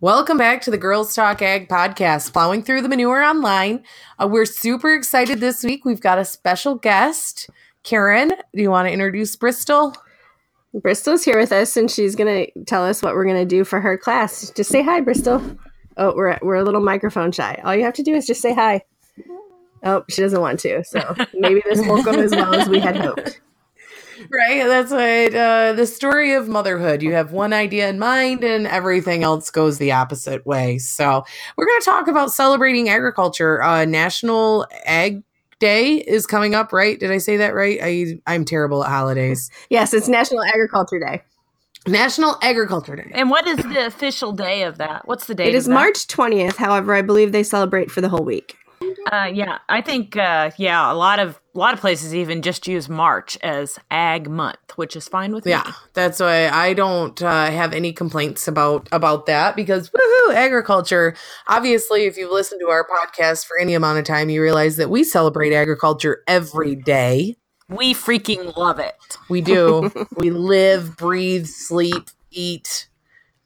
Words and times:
Welcome 0.00 0.36
back 0.36 0.60
to 0.62 0.72
the 0.72 0.76
Girls 0.76 1.14
Talk 1.14 1.40
Ag 1.40 1.68
podcast, 1.68 2.32
plowing 2.32 2.62
through 2.62 2.82
the 2.82 2.88
manure 2.88 3.22
online. 3.22 3.84
Uh, 4.18 4.26
we're 4.28 4.44
super 4.44 4.92
excited 4.92 5.38
this 5.38 5.62
week. 5.62 5.84
We've 5.84 6.00
got 6.00 6.18
a 6.18 6.24
special 6.24 6.74
guest. 6.74 7.48
Karen, 7.84 8.30
do 8.30 8.60
you 8.62 8.70
want 8.70 8.88
to 8.88 8.92
introduce 8.92 9.36
Bristol? 9.36 9.94
Bristol's 10.74 11.24
here 11.24 11.38
with 11.38 11.52
us, 11.52 11.76
and 11.76 11.88
she's 11.88 12.16
going 12.16 12.46
to 12.46 12.64
tell 12.64 12.84
us 12.84 13.02
what 13.02 13.14
we're 13.14 13.24
going 13.24 13.36
to 13.36 13.44
do 13.46 13.62
for 13.62 13.80
her 13.80 13.96
class. 13.96 14.50
Just 14.50 14.68
say 14.68 14.82
hi, 14.82 15.00
Bristol. 15.00 15.40
Oh, 15.96 16.12
we're, 16.14 16.38
we're 16.42 16.56
a 16.56 16.64
little 16.64 16.82
microphone 16.82 17.30
shy. 17.30 17.60
All 17.64 17.74
you 17.74 17.84
have 17.84 17.94
to 17.94 18.02
do 18.02 18.14
is 18.14 18.26
just 18.26 18.42
say 18.42 18.52
hi. 18.52 18.82
Oh, 19.84 20.04
she 20.10 20.22
doesn't 20.22 20.40
want 20.40 20.58
to. 20.60 20.82
So 20.84 21.14
maybe 21.34 21.62
this 21.64 21.86
won't 21.86 22.04
go 22.04 22.12
as 22.12 22.32
well 22.32 22.54
as 22.54 22.68
we 22.68 22.80
had 22.80 22.96
hoped. 22.96 23.40
Right. 24.34 24.66
That's 24.66 24.90
what 24.90 25.34
uh, 25.34 25.74
the 25.74 25.86
story 25.86 26.32
of 26.32 26.48
motherhood. 26.48 27.02
You 27.02 27.12
have 27.12 27.30
one 27.30 27.52
idea 27.52 27.88
in 27.88 27.98
mind, 27.98 28.42
and 28.42 28.66
everything 28.66 29.22
else 29.22 29.50
goes 29.50 29.78
the 29.78 29.92
opposite 29.92 30.44
way. 30.44 30.78
So, 30.78 31.24
we're 31.56 31.66
going 31.66 31.80
to 31.80 31.84
talk 31.84 32.08
about 32.08 32.32
celebrating 32.32 32.88
agriculture. 32.88 33.62
Uh, 33.62 33.84
National 33.84 34.66
Ag 34.86 35.22
Day 35.60 35.98
is 35.98 36.26
coming 36.26 36.54
up, 36.54 36.72
right? 36.72 36.98
Did 36.98 37.12
I 37.12 37.18
say 37.18 37.36
that 37.36 37.54
right? 37.54 37.78
I, 37.80 38.18
I'm 38.26 38.44
terrible 38.44 38.82
at 38.82 38.90
holidays. 38.90 39.50
Yes, 39.70 39.94
it's 39.94 40.08
National 40.08 40.42
Agriculture 40.42 40.98
Day. 40.98 41.22
National 41.86 42.36
Agriculture 42.42 42.96
Day. 42.96 43.10
And 43.12 43.30
what 43.30 43.46
is 43.46 43.58
the 43.58 43.86
official 43.86 44.32
day 44.32 44.62
of 44.62 44.78
that? 44.78 45.06
What's 45.06 45.26
the 45.26 45.34
date? 45.34 45.48
It 45.48 45.54
is 45.54 45.68
March 45.68 46.06
20th. 46.08 46.56
However, 46.56 46.94
I 46.94 47.02
believe 47.02 47.32
they 47.32 47.42
celebrate 47.42 47.90
for 47.90 48.00
the 48.00 48.08
whole 48.08 48.24
week. 48.24 48.56
Uh, 49.12 49.30
yeah, 49.32 49.58
I 49.68 49.80
think 49.80 50.16
uh, 50.16 50.50
yeah, 50.56 50.90
a 50.90 50.94
lot 50.94 51.18
of 51.18 51.40
a 51.54 51.58
lot 51.58 51.74
of 51.74 51.80
places 51.80 52.14
even 52.14 52.42
just 52.42 52.66
use 52.66 52.88
March 52.88 53.38
as 53.42 53.78
Ag 53.90 54.28
Month, 54.28 54.76
which 54.76 54.96
is 54.96 55.08
fine 55.08 55.32
with 55.32 55.46
yeah, 55.46 55.58
me. 55.58 55.62
Yeah, 55.66 55.72
that's 55.92 56.20
why 56.20 56.48
I 56.48 56.74
don't 56.74 57.20
uh, 57.22 57.50
have 57.50 57.72
any 57.72 57.92
complaints 57.92 58.48
about 58.48 58.88
about 58.92 59.26
that 59.26 59.56
because 59.56 59.90
woohoo, 59.90 60.34
agriculture. 60.34 61.14
Obviously, 61.48 62.04
if 62.04 62.16
you've 62.16 62.32
listened 62.32 62.60
to 62.60 62.68
our 62.68 62.86
podcast 62.86 63.46
for 63.46 63.58
any 63.58 63.74
amount 63.74 63.98
of 63.98 64.04
time, 64.04 64.30
you 64.30 64.42
realize 64.42 64.76
that 64.76 64.90
we 64.90 65.04
celebrate 65.04 65.52
agriculture 65.52 66.22
every 66.26 66.74
day. 66.74 67.36
We 67.68 67.94
freaking 67.94 68.56
love 68.56 68.78
it. 68.78 68.94
We 69.28 69.40
do. 69.40 69.90
we 70.16 70.30
live, 70.30 70.96
breathe, 70.96 71.46
sleep, 71.46 72.10
eat 72.30 72.88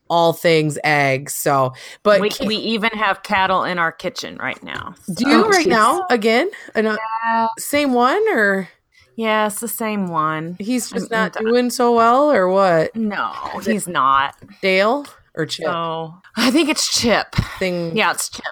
all 0.09 0.33
things 0.33 0.79
eggs. 0.85 1.35
So, 1.35 1.73
but 2.03 2.21
we, 2.21 2.31
we 2.47 2.57
even 2.57 2.91
have 2.91 3.23
cattle 3.23 3.65
in 3.65 3.79
our 3.79 3.93
kitchen 3.93 4.37
right 4.37 4.63
now. 4.63 4.95
So. 5.03 5.15
Do 5.15 5.29
you 5.29 5.45
oh, 5.45 5.49
right 5.49 5.65
geez. 5.65 5.67
now 5.67 6.07
again? 6.11 6.51
Uh, 6.75 6.97
yeah. 7.25 7.49
Same 7.59 7.93
one 7.93 8.23
or? 8.31 8.69
Yeah, 9.17 9.49
it's 9.49 9.59
the 9.59 9.67
same 9.67 10.07
one. 10.07 10.57
He's 10.61 10.91
just 10.91 11.13
I'm, 11.13 11.19
not 11.19 11.37
I'm 11.37 11.47
doing 11.47 11.71
so 11.71 11.93
well, 11.93 12.31
or 12.31 12.49
what? 12.49 12.95
No, 12.95 13.33
he's 13.65 13.89
not. 13.89 14.37
Dale 14.63 15.07
or 15.35 15.45
Chip? 15.45 15.67
No, 15.67 16.21
I 16.37 16.53
think 16.53 16.69
it's 16.69 17.01
Chip. 17.01 17.35
Thing. 17.59 17.97
Yeah, 17.97 18.13
it's 18.13 18.29
Chip. 18.29 18.45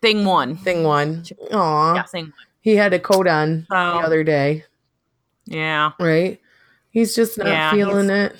Thing 0.00 0.24
one. 0.24 0.56
Thing 0.56 0.84
one. 0.84 1.24
Aw. 1.52 1.94
Yeah, 1.94 2.02
thing 2.04 2.24
one. 2.24 2.32
He 2.62 2.76
had 2.76 2.94
a 2.94 2.98
coat 2.98 3.28
on 3.28 3.66
oh. 3.70 3.98
the 3.98 4.06
other 4.06 4.24
day. 4.24 4.64
Yeah. 5.44 5.90
Right. 6.00 6.40
He's 6.90 7.14
just 7.14 7.36
not 7.36 7.48
yeah, 7.48 7.70
feeling 7.72 8.08
it. 8.08 8.34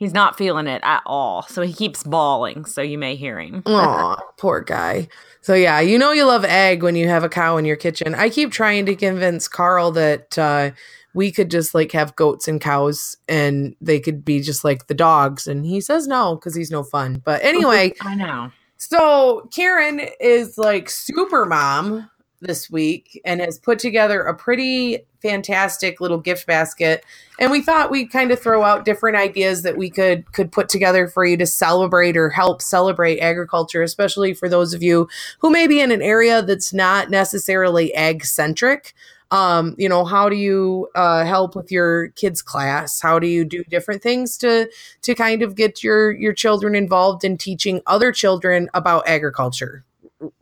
He's 0.00 0.14
not 0.14 0.38
feeling 0.38 0.66
it 0.66 0.80
at 0.82 1.02
all. 1.04 1.42
So 1.42 1.60
he 1.60 1.74
keeps 1.74 2.02
bawling. 2.02 2.64
So 2.64 2.80
you 2.80 2.96
may 2.96 3.16
hear 3.16 3.38
him. 3.38 3.62
Aw, 3.66 4.16
poor 4.38 4.62
guy. 4.62 5.08
So 5.42 5.52
yeah, 5.52 5.78
you 5.78 5.98
know 5.98 6.10
you 6.10 6.24
love 6.24 6.42
egg 6.42 6.82
when 6.82 6.96
you 6.96 7.06
have 7.06 7.22
a 7.22 7.28
cow 7.28 7.58
in 7.58 7.66
your 7.66 7.76
kitchen. 7.76 8.14
I 8.14 8.30
keep 8.30 8.50
trying 8.50 8.86
to 8.86 8.96
convince 8.96 9.46
Carl 9.46 9.90
that 9.90 10.38
uh, 10.38 10.70
we 11.12 11.30
could 11.30 11.50
just 11.50 11.74
like 11.74 11.92
have 11.92 12.16
goats 12.16 12.48
and 12.48 12.62
cows 12.62 13.14
and 13.28 13.76
they 13.82 14.00
could 14.00 14.24
be 14.24 14.40
just 14.40 14.64
like 14.64 14.86
the 14.86 14.94
dogs. 14.94 15.46
And 15.46 15.66
he 15.66 15.82
says 15.82 16.08
no 16.08 16.36
because 16.36 16.54
he's 16.54 16.70
no 16.70 16.82
fun. 16.82 17.20
But 17.22 17.42
anyway, 17.44 17.92
I 18.00 18.14
know. 18.14 18.50
So 18.78 19.50
Karen 19.52 20.00
is 20.18 20.56
like 20.56 20.88
super 20.88 21.44
mom 21.44 22.08
this 22.40 22.70
week 22.70 23.20
and 23.24 23.40
has 23.40 23.58
put 23.58 23.78
together 23.78 24.22
a 24.22 24.34
pretty 24.34 24.98
fantastic 25.20 26.00
little 26.00 26.18
gift 26.18 26.46
basket. 26.46 27.04
And 27.38 27.50
we 27.50 27.60
thought 27.60 27.90
we'd 27.90 28.10
kind 28.10 28.30
of 28.30 28.40
throw 28.40 28.62
out 28.62 28.84
different 28.84 29.16
ideas 29.16 29.62
that 29.62 29.76
we 29.76 29.90
could 29.90 30.30
could 30.32 30.50
put 30.50 30.68
together 30.68 31.08
for 31.08 31.24
you 31.24 31.36
to 31.36 31.46
celebrate 31.46 32.16
or 32.16 32.30
help 32.30 32.62
celebrate 32.62 33.20
agriculture 33.20 33.82
especially 33.82 34.34
for 34.34 34.48
those 34.48 34.72
of 34.74 34.82
you 34.82 35.08
who 35.40 35.50
may 35.50 35.66
be 35.66 35.80
in 35.80 35.90
an 35.90 36.02
area 36.02 36.42
that's 36.42 36.72
not 36.72 37.10
necessarily 37.10 37.94
ag 37.94 38.24
centric 38.24 38.94
um, 39.30 39.74
you 39.78 39.88
know 39.88 40.04
how 40.04 40.28
do 40.28 40.36
you 40.36 40.88
uh, 40.94 41.24
help 41.24 41.54
with 41.54 41.70
your 41.70 42.08
kids 42.08 42.42
class? 42.42 43.00
How 43.00 43.18
do 43.18 43.26
you 43.26 43.44
do 43.44 43.62
different 43.64 44.02
things 44.02 44.36
to 44.38 44.68
to 45.02 45.14
kind 45.14 45.42
of 45.42 45.54
get 45.54 45.84
your 45.84 46.10
your 46.10 46.32
children 46.32 46.74
involved 46.74 47.24
in 47.24 47.38
teaching 47.38 47.80
other 47.86 48.10
children 48.10 48.68
about 48.74 49.06
agriculture 49.06 49.84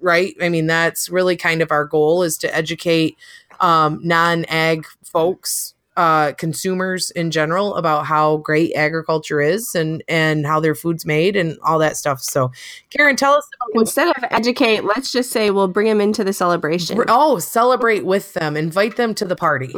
right? 0.00 0.34
I 0.41 0.49
mean, 0.49 0.66
that's 0.66 1.09
really 1.09 1.37
kind 1.37 1.62
of 1.62 1.71
our 1.71 1.84
goal 1.84 2.22
is 2.22 2.39
to 2.39 2.55
educate 2.55 3.16
um, 3.61 4.00
non-ag 4.03 4.87
folks, 5.05 5.75
uh, 5.97 6.33
consumers 6.33 7.11
in 7.11 7.31
general, 7.31 7.75
about 7.75 8.06
how 8.06 8.37
great 8.38 8.72
agriculture 8.75 9.41
is 9.41 9.75
and 9.75 10.03
and 10.06 10.47
how 10.47 10.61
their 10.61 10.75
food's 10.75 11.05
made 11.05 11.34
and 11.34 11.59
all 11.65 11.78
that 11.81 11.97
stuff. 11.97 12.21
So, 12.21 12.53
Karen, 12.91 13.17
tell 13.17 13.34
us 13.34 13.49
instead 13.75 14.17
of 14.17 14.25
educate, 14.31 14.84
let's 14.84 15.11
just 15.11 15.31
say 15.31 15.50
we'll 15.50 15.67
bring 15.67 15.87
them 15.87 16.00
into 16.00 16.22
the 16.22 16.33
celebration. 16.33 17.03
Oh, 17.09 17.38
celebrate 17.41 18.05
with 18.05 18.34
them, 18.34 18.56
invite 18.56 18.97
them 18.97 19.15
to 19.15 19.25
the 19.25 19.37
party. 19.37 19.75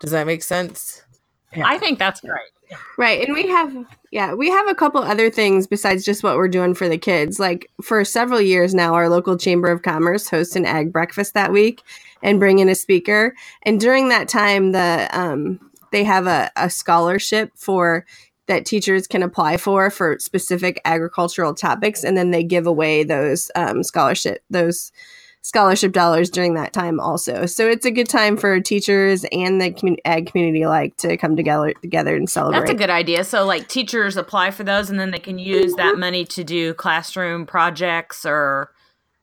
Does 0.00 0.10
that 0.10 0.26
make 0.26 0.42
sense? 0.42 1.02
Yeah. 1.56 1.66
I 1.66 1.78
think 1.78 1.98
that's 1.98 2.20
great. 2.20 2.50
Right. 2.98 3.26
And 3.26 3.34
we 3.34 3.46
have, 3.48 3.74
yeah, 4.10 4.34
we 4.34 4.50
have 4.50 4.68
a 4.68 4.74
couple 4.74 5.02
other 5.02 5.30
things 5.30 5.66
besides 5.66 6.04
just 6.04 6.22
what 6.22 6.36
we're 6.36 6.48
doing 6.48 6.74
for 6.74 6.88
the 6.88 6.98
kids. 6.98 7.38
Like 7.38 7.70
for 7.82 8.04
several 8.04 8.40
years 8.40 8.74
now, 8.74 8.94
our 8.94 9.08
local 9.08 9.36
Chamber 9.36 9.68
of 9.68 9.82
Commerce 9.82 10.28
hosts 10.28 10.56
an 10.56 10.64
ag 10.64 10.92
breakfast 10.92 11.34
that 11.34 11.52
week 11.52 11.82
and 12.22 12.40
bring 12.40 12.58
in 12.58 12.68
a 12.68 12.74
speaker. 12.74 13.34
And 13.62 13.80
during 13.80 14.08
that 14.08 14.28
time, 14.28 14.72
the, 14.72 15.08
um, 15.12 15.60
they 15.92 16.04
have 16.04 16.26
a, 16.26 16.50
a 16.56 16.70
scholarship 16.70 17.52
for 17.54 18.04
that 18.46 18.64
teachers 18.64 19.06
can 19.06 19.22
apply 19.22 19.56
for 19.56 19.90
for 19.90 20.18
specific 20.20 20.80
agricultural 20.84 21.54
topics 21.54 22.04
and 22.04 22.16
then 22.16 22.30
they 22.30 22.44
give 22.44 22.66
away 22.66 23.02
those 23.02 23.50
um, 23.56 23.82
scholarship 23.82 24.42
those 24.50 24.92
scholarship 25.46 25.92
dollars 25.92 26.28
during 26.28 26.54
that 26.54 26.72
time 26.72 26.98
also. 26.98 27.46
So 27.46 27.68
it's 27.68 27.86
a 27.86 27.92
good 27.92 28.08
time 28.08 28.36
for 28.36 28.58
teachers 28.60 29.24
and 29.30 29.60
the 29.60 29.70
commun- 29.70 29.98
ag 30.04 30.26
community 30.26 30.62
alike 30.62 30.96
to 30.96 31.16
come 31.16 31.36
together 31.36 31.72
together 31.80 32.16
and 32.16 32.28
celebrate. 32.28 32.58
That's 32.58 32.72
a 32.72 32.74
good 32.74 32.90
idea. 32.90 33.22
So 33.22 33.44
like 33.44 33.68
teachers 33.68 34.16
apply 34.16 34.50
for 34.50 34.64
those 34.64 34.90
and 34.90 34.98
then 34.98 35.12
they 35.12 35.20
can 35.20 35.38
use 35.38 35.74
that 35.74 35.98
money 35.98 36.24
to 36.24 36.42
do 36.42 36.74
classroom 36.74 37.46
projects 37.46 38.26
or 38.26 38.72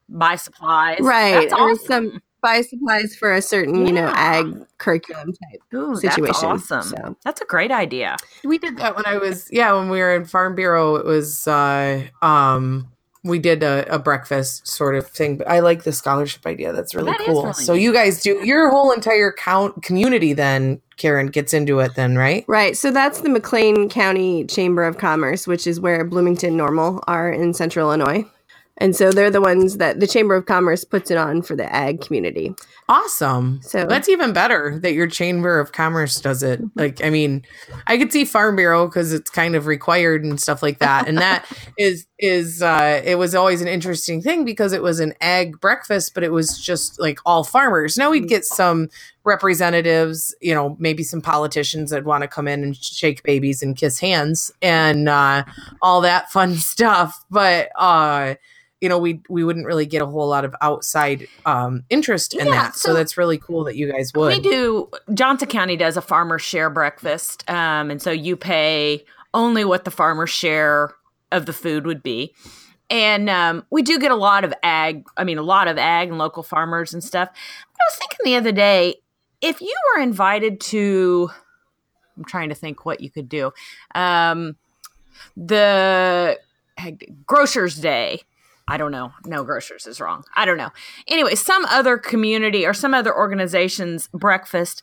buy 0.08 0.38
supplies. 0.38 1.00
Right. 1.02 1.50
That's 1.50 1.62
or 1.62 1.76
some 1.76 2.22
buy 2.42 2.62
supplies 2.62 3.18
for 3.18 3.34
a 3.34 3.42
certain, 3.42 3.82
yeah. 3.82 3.88
you 3.88 3.92
know, 3.92 4.08
ag 4.16 4.66
curriculum 4.78 5.34
type 5.34 5.62
Ooh, 5.74 5.98
situation. 5.98 6.26
That's 6.26 6.42
awesome. 6.42 6.84
So. 6.84 7.18
That's 7.26 7.42
a 7.42 7.46
great 7.46 7.72
idea. 7.72 8.16
We 8.46 8.60
did 8.60 8.78
that 8.78 8.96
when 8.96 9.06
I 9.06 9.18
was 9.18 9.50
yeah, 9.52 9.74
when 9.74 9.90
we 9.90 10.00
were 10.00 10.16
in 10.16 10.24
Farm 10.24 10.56
Bureau, 10.56 10.96
it 10.96 11.06
was 11.06 11.50
uh 11.50 12.08
um 12.22 12.93
we 13.24 13.40
did 13.40 13.64
a, 13.64 13.86
a, 13.94 13.98
breakfast 14.00 14.68
sort 14.68 14.96
of 14.96 15.08
thing. 15.08 15.38
But 15.38 15.50
I 15.50 15.60
like 15.62 15.84
the 15.84 15.94
scholarship 15.94 16.46
idea. 16.46 16.74
That's 16.74 16.94
really 16.94 17.12
that 17.12 17.22
cool. 17.22 17.44
Really 17.44 17.54
so 17.54 17.74
you 17.74 17.94
guys 17.94 18.22
do 18.22 18.46
your 18.46 18.70
whole 18.70 18.92
entire 18.92 19.32
count 19.32 19.82
community 19.82 20.34
then 20.34 20.82
Karen 20.98 21.28
gets 21.28 21.54
into 21.54 21.80
it 21.80 21.96
then, 21.96 22.18
right? 22.18 22.46
Right. 22.48 22.78
So 22.78 22.92
that's 22.92 23.22
the 23.22 23.30
McLean 23.30 23.90
County 23.90 24.46
Chamber 24.46 24.84
of 24.84 24.98
Commerce, 24.98 25.48
which 25.48 25.66
is 25.66 25.80
where 25.80 26.04
Bloomington 26.04 26.58
Normal 26.58 27.04
are 27.08 27.32
in 27.32 27.54
central 27.54 27.88
Illinois. 27.88 28.26
And 28.78 28.96
so 28.96 29.12
they're 29.12 29.30
the 29.30 29.42
ones 29.42 29.78
that 29.78 30.00
the 30.00 30.08
Chamber 30.08 30.36
of 30.36 30.46
Commerce 30.46 30.84
puts 30.84 31.12
it 31.12 31.18
on 31.18 31.44
for 31.44 31.56
the 31.56 31.72
ag 31.74 32.02
community. 32.02 32.56
Awesome. 32.90 33.60
So 33.62 33.86
that's 33.86 34.10
even 34.10 34.34
better 34.34 34.80
that 34.80 34.94
your 34.94 35.08
Chamber 35.08 35.60
of 35.60 35.72
Commerce 35.72 36.20
does 36.20 36.42
it. 36.42 36.60
Mm-hmm. 36.60 36.80
Like, 36.80 37.04
I 37.04 37.10
mean, 37.10 37.46
I 37.86 37.98
could 37.98 38.12
see 38.12 38.26
Farm 38.26 38.56
Bureau 38.56 38.88
because 38.88 39.14
it's 39.14 39.30
kind 39.30 39.56
of 39.56 39.68
required 39.68 40.24
and 40.24 40.42
stuff 40.42 40.64
like 40.64 40.80
that. 40.80 41.08
And 41.08 41.20
that 41.20 41.46
is 41.78 42.08
is 42.24 42.62
uh 42.62 43.02
it 43.04 43.16
was 43.16 43.36
always 43.36 43.62
an 43.62 43.68
interesting 43.68 44.22
thing 44.22 44.46
because 44.46 44.72
it 44.72 44.82
was 44.82 45.02
an 45.02 45.14
ag 45.20 45.60
breakfast, 45.60 46.14
but 46.14 46.24
it 46.24 46.32
was 46.32 46.58
just 46.58 46.98
like 47.00 47.20
all 47.26 47.44
farmers. 47.44 47.98
Now 47.98 48.12
we'd 48.12 48.30
get 48.30 48.46
some 48.46 48.88
representatives, 49.26 50.34
you 50.40 50.56
know, 50.56 50.78
maybe 50.80 51.04
some 51.04 51.22
politicians 51.22 51.92
that 51.92 52.06
want 52.06 52.22
to 52.22 52.30
come 52.30 52.48
in 52.48 52.64
and 52.64 52.78
shake 52.78 53.24
babies 53.24 53.62
and 53.62 53.76
kiss 53.76 54.00
hands 54.00 54.54
and 54.62 55.10
uh 55.10 55.44
all 55.82 56.00
that 56.00 56.32
fun 56.32 56.56
stuff. 56.74 57.26
But 57.30 57.72
uh 57.76 58.36
you 58.80 58.88
know 58.88 58.98
we 58.98 59.22
we 59.28 59.44
wouldn't 59.44 59.66
really 59.66 59.86
get 59.86 60.02
a 60.02 60.06
whole 60.06 60.28
lot 60.28 60.46
of 60.46 60.56
outside 60.62 61.28
um, 61.46 61.84
interest 61.90 62.34
in 62.34 62.48
yeah, 62.48 62.52
that 62.52 62.76
so, 62.76 62.90
so, 62.90 62.94
that's 62.94 63.18
really 63.18 63.38
cool 63.38 63.64
that 63.64 63.78
you 63.78 63.90
guys 63.90 64.12
would 64.14 64.36
we 64.36 64.42
do 64.42 64.90
johnson 65.14 65.48
county 65.48 65.78
does 65.78 65.96
a 65.96 66.02
farmer 66.02 66.38
share 66.38 66.70
breakfast 66.70 67.50
um, 67.50 67.90
and 67.90 68.02
so 68.02 68.12
you 68.12 68.36
pay 68.36 69.06
only 69.34 69.64
what 69.64 69.86
the 69.86 69.92
farmers 69.92 70.30
share 70.30 70.94
of 71.34 71.46
the 71.46 71.54
food 71.54 71.86
would 71.86 72.04
be 72.04 72.34
and 72.90 73.30
um, 73.30 73.66
we 73.72 73.82
do 73.82 73.98
get 74.00 74.12
a 74.12 74.16
lot 74.16 74.44
of 74.44 74.54
ag 74.64 75.04
i 75.18 75.24
mean 75.24 75.38
a 75.38 75.44
lot 75.44 75.68
of 75.68 75.78
ag 75.78 76.10
and 76.10 76.18
local 76.18 76.44
farmers 76.44 76.94
and 76.94 77.04
stuff 77.04 77.30
i 77.68 77.84
was 77.90 77.98
thinking 77.98 78.20
the 78.24 78.36
other 78.36 78.52
day 78.52 78.96
if 79.42 79.60
you 79.62 79.76
were 79.94 80.02
invited 80.02 80.60
to 80.62 81.30
i'm 82.18 82.24
trying 82.26 82.50
to 82.50 82.56
think 82.56 82.86
what 82.86 83.02
you 83.02 83.10
could 83.10 83.28
do 83.28 83.52
um, 83.96 84.56
the 85.36 86.38
Grocers 87.26 87.76
Day. 87.76 88.22
I 88.68 88.78
don't 88.78 88.92
know. 88.92 89.12
No, 89.26 89.44
grocers 89.44 89.88
is 89.88 90.00
wrong. 90.00 90.24
I 90.36 90.46
don't 90.46 90.58
know. 90.58 90.70
Anyway, 91.10 91.36
some 91.36 91.66
other 91.66 91.98
community 91.98 92.66
or 92.66 92.74
some 92.74 92.94
other 92.94 93.14
organization's 93.14 94.08
breakfast. 94.08 94.82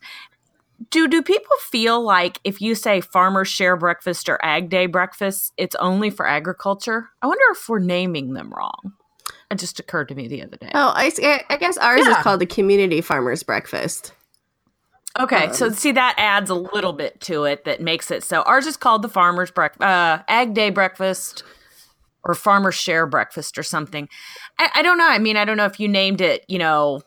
Do 0.90 1.06
do 1.06 1.22
people 1.22 1.56
feel 1.60 2.02
like 2.02 2.40
if 2.42 2.60
you 2.60 2.75
say 2.75 3.00
farmers 3.00 3.48
share 3.48 3.76
breakfast 3.76 4.28
or 4.28 4.44
ag 4.44 4.69
day 4.69 4.87
breakfast, 4.87 5.52
it's 5.56 5.76
only 5.76 6.10
for 6.10 6.26
agriculture? 6.26 7.10
I 7.22 7.28
wonder 7.28 7.44
if 7.52 7.69
we're 7.69 7.78
naming 7.78 8.32
them 8.32 8.52
wrong. 8.52 8.94
It 9.50 9.58
just 9.58 9.78
occurred 9.78 10.08
to 10.08 10.14
me 10.14 10.28
the 10.28 10.42
other 10.42 10.56
day. 10.56 10.70
Oh, 10.75 10.92
I, 10.94 11.10
I 11.48 11.56
guess 11.56 11.76
ours 11.76 12.02
yeah. 12.04 12.12
is 12.12 12.16
called 12.19 12.40
the 12.40 12.46
community 12.46 13.00
farmers 13.00 13.42
breakfast. 13.42 14.12
Okay, 15.19 15.46
um, 15.46 15.54
so 15.54 15.70
see 15.70 15.92
that 15.92 16.14
adds 16.19 16.50
a 16.50 16.54
little 16.54 16.93
bit 16.93 17.20
to 17.22 17.44
it 17.44 17.64
that 17.64 17.81
makes 17.81 18.10
it 18.10 18.22
so 18.22 18.43
ours 18.43 18.66
is 18.66 18.76
called 18.76 19.02
the 19.02 19.08
farmers 19.08 19.50
breakfast, 19.50 19.82
uh, 19.82 20.22
ag 20.28 20.54
day 20.54 20.70
breakfast, 20.70 21.43
or 22.25 22.34
farmers 22.34 22.76
share 22.76 23.06
breakfast 23.06 23.58
or 23.58 23.62
something. 23.62 24.08
I, 24.58 24.70
I 24.76 24.82
don't 24.82 24.98
know. 24.98 25.08
I 25.08 25.19
mean, 25.19 25.36
I 25.36 25.44
don't 25.44 25.56
know 25.56 25.64
if 25.64 25.81
you 25.81 25.88
named 25.88 26.20
it, 26.20 26.44
you 26.48 26.58
know, 26.58 27.00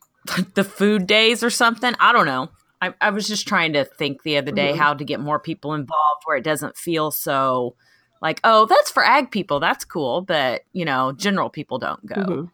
the 0.54 0.64
food 0.64 1.06
days 1.06 1.42
or 1.42 1.50
something. 1.50 1.94
I 1.98 2.12
don't 2.12 2.26
know. 2.26 2.48
I, 2.80 2.94
I 3.00 3.10
was 3.10 3.26
just 3.26 3.48
trying 3.48 3.72
to 3.72 3.84
think 3.84 4.22
the 4.22 4.36
other 4.36 4.52
day 4.52 4.70
mm-hmm. 4.70 4.78
how 4.78 4.94
to 4.94 5.04
get 5.04 5.20
more 5.20 5.40
people 5.40 5.74
involved 5.74 6.22
where 6.24 6.36
it 6.36 6.44
doesn't 6.44 6.76
feel 6.76 7.10
so 7.10 7.74
like, 8.20 8.40
oh, 8.44 8.66
that's 8.66 8.90
for 8.90 9.04
ag 9.04 9.30
people. 9.30 9.60
That's 9.60 9.84
cool, 9.84 10.22
but 10.22 10.62
you 10.72 10.84
know, 10.84 11.12
general 11.12 11.50
people 11.50 11.78
don't 11.78 12.04
go. 12.06 12.14
Mm-hmm. 12.16 12.44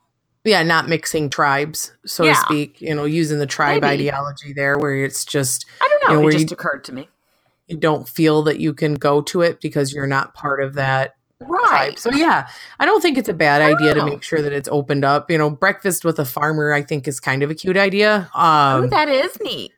Yeah, 0.44 0.62
not 0.62 0.88
mixing 0.88 1.30
tribes, 1.30 1.92
so 2.04 2.24
yeah. 2.24 2.34
to 2.34 2.40
speak. 2.40 2.80
You 2.80 2.94
know, 2.94 3.04
using 3.04 3.38
the 3.38 3.46
tribe 3.46 3.82
Maybe. 3.82 4.10
ideology 4.10 4.52
there, 4.52 4.78
where 4.78 4.94
it's 4.94 5.24
just 5.24 5.64
I 5.80 5.88
don't 5.88 6.08
know. 6.08 6.16
You 6.16 6.22
know 6.22 6.28
it 6.28 6.32
just 6.32 6.50
you, 6.50 6.54
occurred 6.54 6.84
to 6.84 6.92
me. 6.92 7.08
You 7.66 7.78
don't 7.78 8.06
feel 8.06 8.42
that 8.42 8.60
you 8.60 8.74
can 8.74 8.94
go 8.94 9.22
to 9.22 9.40
it 9.40 9.60
because 9.62 9.92
you're 9.92 10.06
not 10.06 10.34
part 10.34 10.62
of 10.62 10.74
that 10.74 11.14
right. 11.40 11.66
tribe. 11.66 11.98
So 11.98 12.12
yeah, 12.12 12.48
I 12.78 12.84
don't 12.84 13.00
think 13.00 13.16
it's 13.16 13.30
a 13.30 13.34
bad 13.34 13.62
idea 13.62 13.94
to 13.94 14.04
make 14.04 14.22
sure 14.22 14.42
that 14.42 14.52
it's 14.52 14.68
opened 14.70 15.02
up. 15.02 15.30
You 15.30 15.38
know, 15.38 15.48
breakfast 15.48 16.04
with 16.04 16.18
a 16.18 16.26
farmer, 16.26 16.74
I 16.74 16.82
think, 16.82 17.08
is 17.08 17.20
kind 17.20 17.42
of 17.42 17.50
a 17.50 17.54
cute 17.54 17.78
idea. 17.78 18.30
Um, 18.34 18.84
oh, 18.84 18.86
that 18.88 19.08
is 19.08 19.38
neat. 19.40 19.72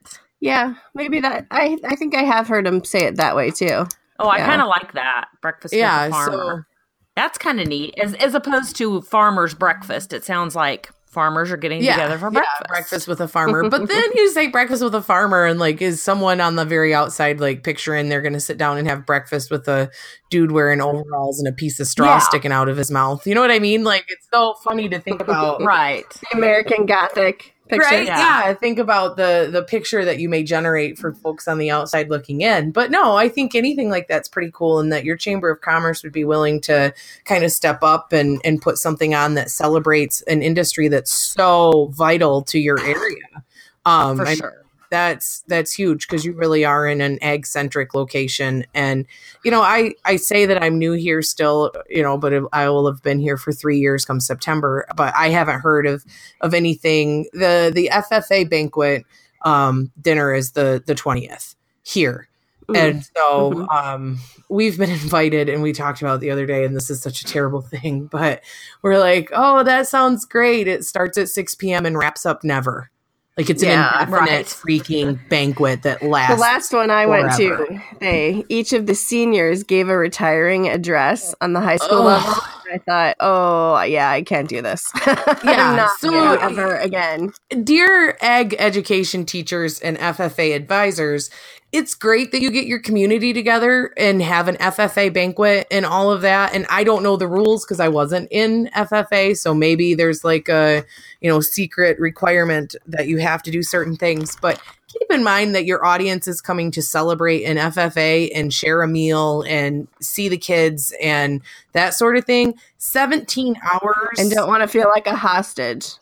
Yeah, 0.47 0.75
maybe 0.95 1.21
that. 1.21 1.47
I 1.51 1.79
I 1.85 1.97
think 1.97 2.15
I 2.15 2.23
have 2.23 2.49
heard 2.49 2.67
him 2.67 2.85
say 2.85 3.05
it 3.05 3.17
that 3.17 3.37
way 3.37 3.51
too. 3.51 3.87
Oh, 4.19 4.29
I 4.29 4.39
kind 4.39 4.63
of 4.63 4.69
like 4.69 4.93
that 4.95 5.27
breakfast 5.43 5.75
yeah, 5.75 6.07
with 6.07 6.15
a 6.15 6.17
farmer. 6.17 6.67
So, 6.69 6.75
That's 7.17 7.39
kind 7.39 7.61
of 7.61 7.67
neat, 7.67 7.95
as 7.99 8.15
as 8.15 8.35
opposed 8.35 8.77
to 8.77 9.03
farmer's 9.03 9.55
breakfast. 9.55 10.13
It 10.13 10.25
sounds 10.25 10.57
like 10.57 10.91
farmers 11.17 11.51
are 11.51 11.57
getting 11.57 11.83
yeah, 11.83 11.95
together 11.95 12.19
for 12.19 12.31
breakfast. 12.31 12.61
Yeah, 12.61 12.67
breakfast 12.69 13.09
with 13.09 13.21
a 13.23 13.27
farmer. 13.29 13.69
but 13.71 13.89
then 13.89 14.05
you 14.15 14.31
say 14.33 14.49
breakfast 14.49 14.83
with 14.83 14.95
a 14.95 15.01
farmer, 15.01 15.47
and 15.47 15.59
like, 15.59 15.81
is 15.81 16.03
someone 16.03 16.43
on 16.43 16.57
the 16.57 16.65
very 16.67 16.95
outside 16.95 17.41
like 17.41 17.63
picturing 17.63 18.11
they're 18.11 18.21
going 18.21 18.35
to 18.35 18.41
sit 18.41 18.59
down 18.59 18.77
and 18.77 18.87
have 18.87 19.07
breakfast 19.07 19.51
with 19.51 19.67
a 19.67 19.91
dude 20.31 20.53
wearing 20.53 20.83
overalls 20.83 21.39
and 21.39 21.49
a 21.49 21.53
piece 21.53 21.81
of 21.81 21.87
straw 21.87 22.17
yeah. 22.17 22.19
sticking 22.19 22.53
out 22.53 22.69
of 22.69 22.77
his 22.77 22.91
mouth? 22.91 23.27
You 23.27 23.35
know 23.35 23.41
what 23.41 23.51
I 23.51 23.59
mean? 23.59 23.83
Like, 23.83 24.05
it's 24.09 24.29
so 24.33 24.55
funny 24.63 24.91
to 24.91 25.01
think 25.01 25.23
about. 25.23 25.63
right. 25.65 26.05
The 26.31 26.37
American 26.37 26.85
Gothic 26.85 27.56
picture. 27.69 27.85
Right? 27.85 28.07
Yeah. 28.07 28.47
yeah. 28.47 28.55
Think 28.55 28.79
about 28.79 29.17
the 29.17 29.49
the 29.51 29.63
picture 29.63 30.05
that 30.05 30.19
you 30.19 30.29
may 30.29 30.43
generate 30.43 30.99
for 30.99 31.13
folks 31.13 31.49
on 31.49 31.59
the 31.59 31.71
outside 31.71 32.09
looking 32.11 32.41
in. 32.41 32.71
But 32.73 32.91
no, 32.91 33.17
I 33.17 33.29
think 33.29 33.55
anything 33.55 33.91
like 33.91 34.09
that's 34.09 34.29
pretty 34.29 34.51
cool 34.53 34.79
and 34.79 34.93
that 34.93 35.05
your 35.05 35.17
chamber 35.17 35.51
of 35.51 35.61
commerce 35.61 36.03
would 36.03 36.13
be 36.13 36.25
willing 36.25 36.61
to 36.63 36.95
kind 37.25 37.45
of 37.45 37.53
step 37.53 37.83
up 37.83 38.13
and 38.13 38.41
and 38.45 38.61
put 38.61 38.79
something 38.79 39.15
on 39.15 39.35
that 39.35 39.51
celebrates 39.51 40.23
an 40.23 40.43
industry 40.43 40.89
that's 40.89 41.13
so 41.13 41.91
vital 41.93 42.43
to 42.43 42.59
your 42.59 42.81
area. 42.81 43.45
Um 43.85 44.19
for 44.19 44.27
sure 44.27 44.66
that's 44.91 45.43
that's 45.49 45.73
huge 45.73 46.07
because 46.09 46.25
you 46.25 46.33
really 46.33 46.65
are 46.65 46.87
in 46.87 47.01
an 47.01 47.19
ag 47.23 47.47
centric 47.47 47.95
location. 47.95 48.65
And 48.75 49.07
you 49.45 49.51
know 49.51 49.63
i 49.63 49.95
i 50.05 50.17
say 50.17 50.47
that 50.47 50.63
i'm 50.63 50.79
new 50.79 50.93
here 50.93 51.23
still 51.23 51.73
you 51.89 52.03
know 52.03 52.19
but 52.19 52.33
i 52.53 52.69
will 52.69 52.87
have 52.87 53.03
been 53.03 53.21
here 53.21 53.37
for 53.37 53.53
three 53.53 53.79
years 53.79 54.05
come 54.05 54.21
september 54.21 54.87
but 54.97 55.15
i 55.17 55.29
haven't 55.29 55.61
heard 55.61 55.87
of 55.87 56.05
of 56.41 56.55
anything. 56.55 57.27
The 57.33 57.71
the 57.75 57.91
ffa 57.93 58.49
banquet 58.49 59.05
um 59.45 59.93
dinner 60.01 60.35
is 60.35 60.53
the 60.53 60.83
the 60.87 60.95
20th 60.95 61.55
here. 61.83 62.29
And 62.75 63.05
so 63.17 63.53
mm-hmm. 63.53 63.69
um 63.69 64.19
we've 64.49 64.79
been 64.79 64.91
invited 65.03 65.49
and 65.49 65.63
we 65.63 65.73
talked 65.73 66.01
about 66.03 66.21
the 66.21 66.31
other 66.31 66.47
day 66.47 66.65
and 66.65 66.75
this 66.75 66.91
is 66.91 67.01
such 67.01 67.21
a 67.21 67.25
terrible 67.25 67.61
thing 67.75 68.07
but 68.07 68.43
we're 68.83 68.99
like 68.99 69.31
oh 69.33 69.63
that 69.63 69.87
sounds 69.89 70.25
great. 70.25 70.67
It 70.67 70.85
starts 70.85 71.19
at 71.19 71.29
6 71.29 71.55
p.m 71.57 71.87
and 71.87 71.97
wraps 71.97 72.27
up 72.27 72.43
never 72.43 72.91
like 73.37 73.51
it's 73.51 73.63
yeah, 73.63 74.03
an 74.03 74.09
infinite 74.09 74.31
right. 74.31 74.47
freaking 74.47 75.29
banquet 75.29 75.83
that 75.83 76.03
lasts. 76.03 76.35
The 76.35 76.41
last 76.41 76.73
one 76.73 76.91
I 76.91 77.05
forever. 77.05 77.67
went 77.69 77.71
to, 77.71 77.99
they 78.01 78.45
each 78.49 78.73
of 78.73 78.87
the 78.87 78.95
seniors 78.95 79.63
gave 79.63 79.89
a 79.89 79.97
retiring 79.97 80.69
address 80.69 81.35
on 81.41 81.53
the 81.53 81.61
high 81.61 81.77
school 81.77 81.99
oh. 81.99 82.05
level. 82.05 82.35
I 82.73 82.79
thought, 82.79 83.17
oh 83.21 83.83
yeah, 83.83 84.11
I 84.11 84.23
can't 84.23 84.49
do 84.49 84.63
this. 84.63 84.93
Yeah, 85.45 85.77
not 85.77 85.99
so 86.01 86.35
ever 86.35 86.77
again. 86.77 87.33
Dear 87.63 88.17
ag 88.21 88.57
education 88.59 89.25
teachers 89.25 89.81
and 89.81 89.97
FFA 89.99 90.57
advisors, 90.57 91.31
it's 91.73 91.95
great 91.95 92.33
that 92.33 92.41
you 92.41 92.51
get 92.51 92.67
your 92.67 92.79
community 92.79 93.33
together 93.33 93.93
and 93.97 94.23
have 94.23 94.49
an 94.49 94.57
FFA 94.57 95.13
banquet 95.13 95.67
and 95.71 95.85
all 95.85 96.11
of 96.11 96.23
that. 96.23 96.55
And 96.55 96.67
I 96.71 96.85
don't 96.85 97.03
know 97.03 97.17
the 97.17 97.29
rules 97.29 97.65
because 97.65 97.81
I 97.81 97.89
wasn't 97.89 98.29
in 98.31 98.71
FFA. 98.75 99.37
So 99.37 99.53
maybe 99.53 99.95
there's 99.95 100.25
like 100.25 100.49
a, 100.49 100.85
you 101.21 101.31
know, 101.31 101.41
secret 101.41 101.99
requirement 101.99 102.75
that 102.87 103.09
you 103.09 103.19
have 103.19 103.43
to 103.45 103.51
do 103.51 103.63
certain 103.63 103.97
things. 103.97 104.37
But 104.41 104.61
keep 104.89 105.11
in 105.11 105.25
mind 105.25 105.55
that 105.55 105.67
your 105.67 105.85
audience 105.85 106.29
is 106.29 106.41
coming 106.41 106.71
to 106.73 106.83
celebrate 106.83 107.45
an 107.45 107.57
FFA 107.57 108.31
and 108.35 108.53
share 108.53 108.83
a 108.83 108.89
meal 108.89 109.43
and 109.43 109.89
see 110.01 110.29
the 110.29 110.39
kids 110.39 110.93
and 111.03 111.41
that 111.73 111.95
sort 111.95 112.17
of 112.17 112.25
thing. 112.25 112.55
17 112.79 113.57
hours. 113.73 114.19
And 114.19 114.31
don't 114.31 114.49
want 114.49 114.63
to 114.63 114.69
feel 114.69 114.89
like 114.89 115.07
a 115.07 115.17
hostage. 115.17 115.93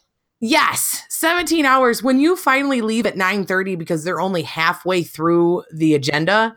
Yes, 0.40 1.04
17 1.08 1.64
hours. 1.64 2.02
When 2.02 2.19
you 2.20 2.36
finally 2.36 2.82
leave 2.82 3.06
at 3.06 3.16
9:30 3.16 3.78
because 3.78 4.04
they're 4.04 4.20
only 4.20 4.42
halfway 4.42 5.02
through 5.02 5.64
the 5.72 5.94
agenda, 5.94 6.54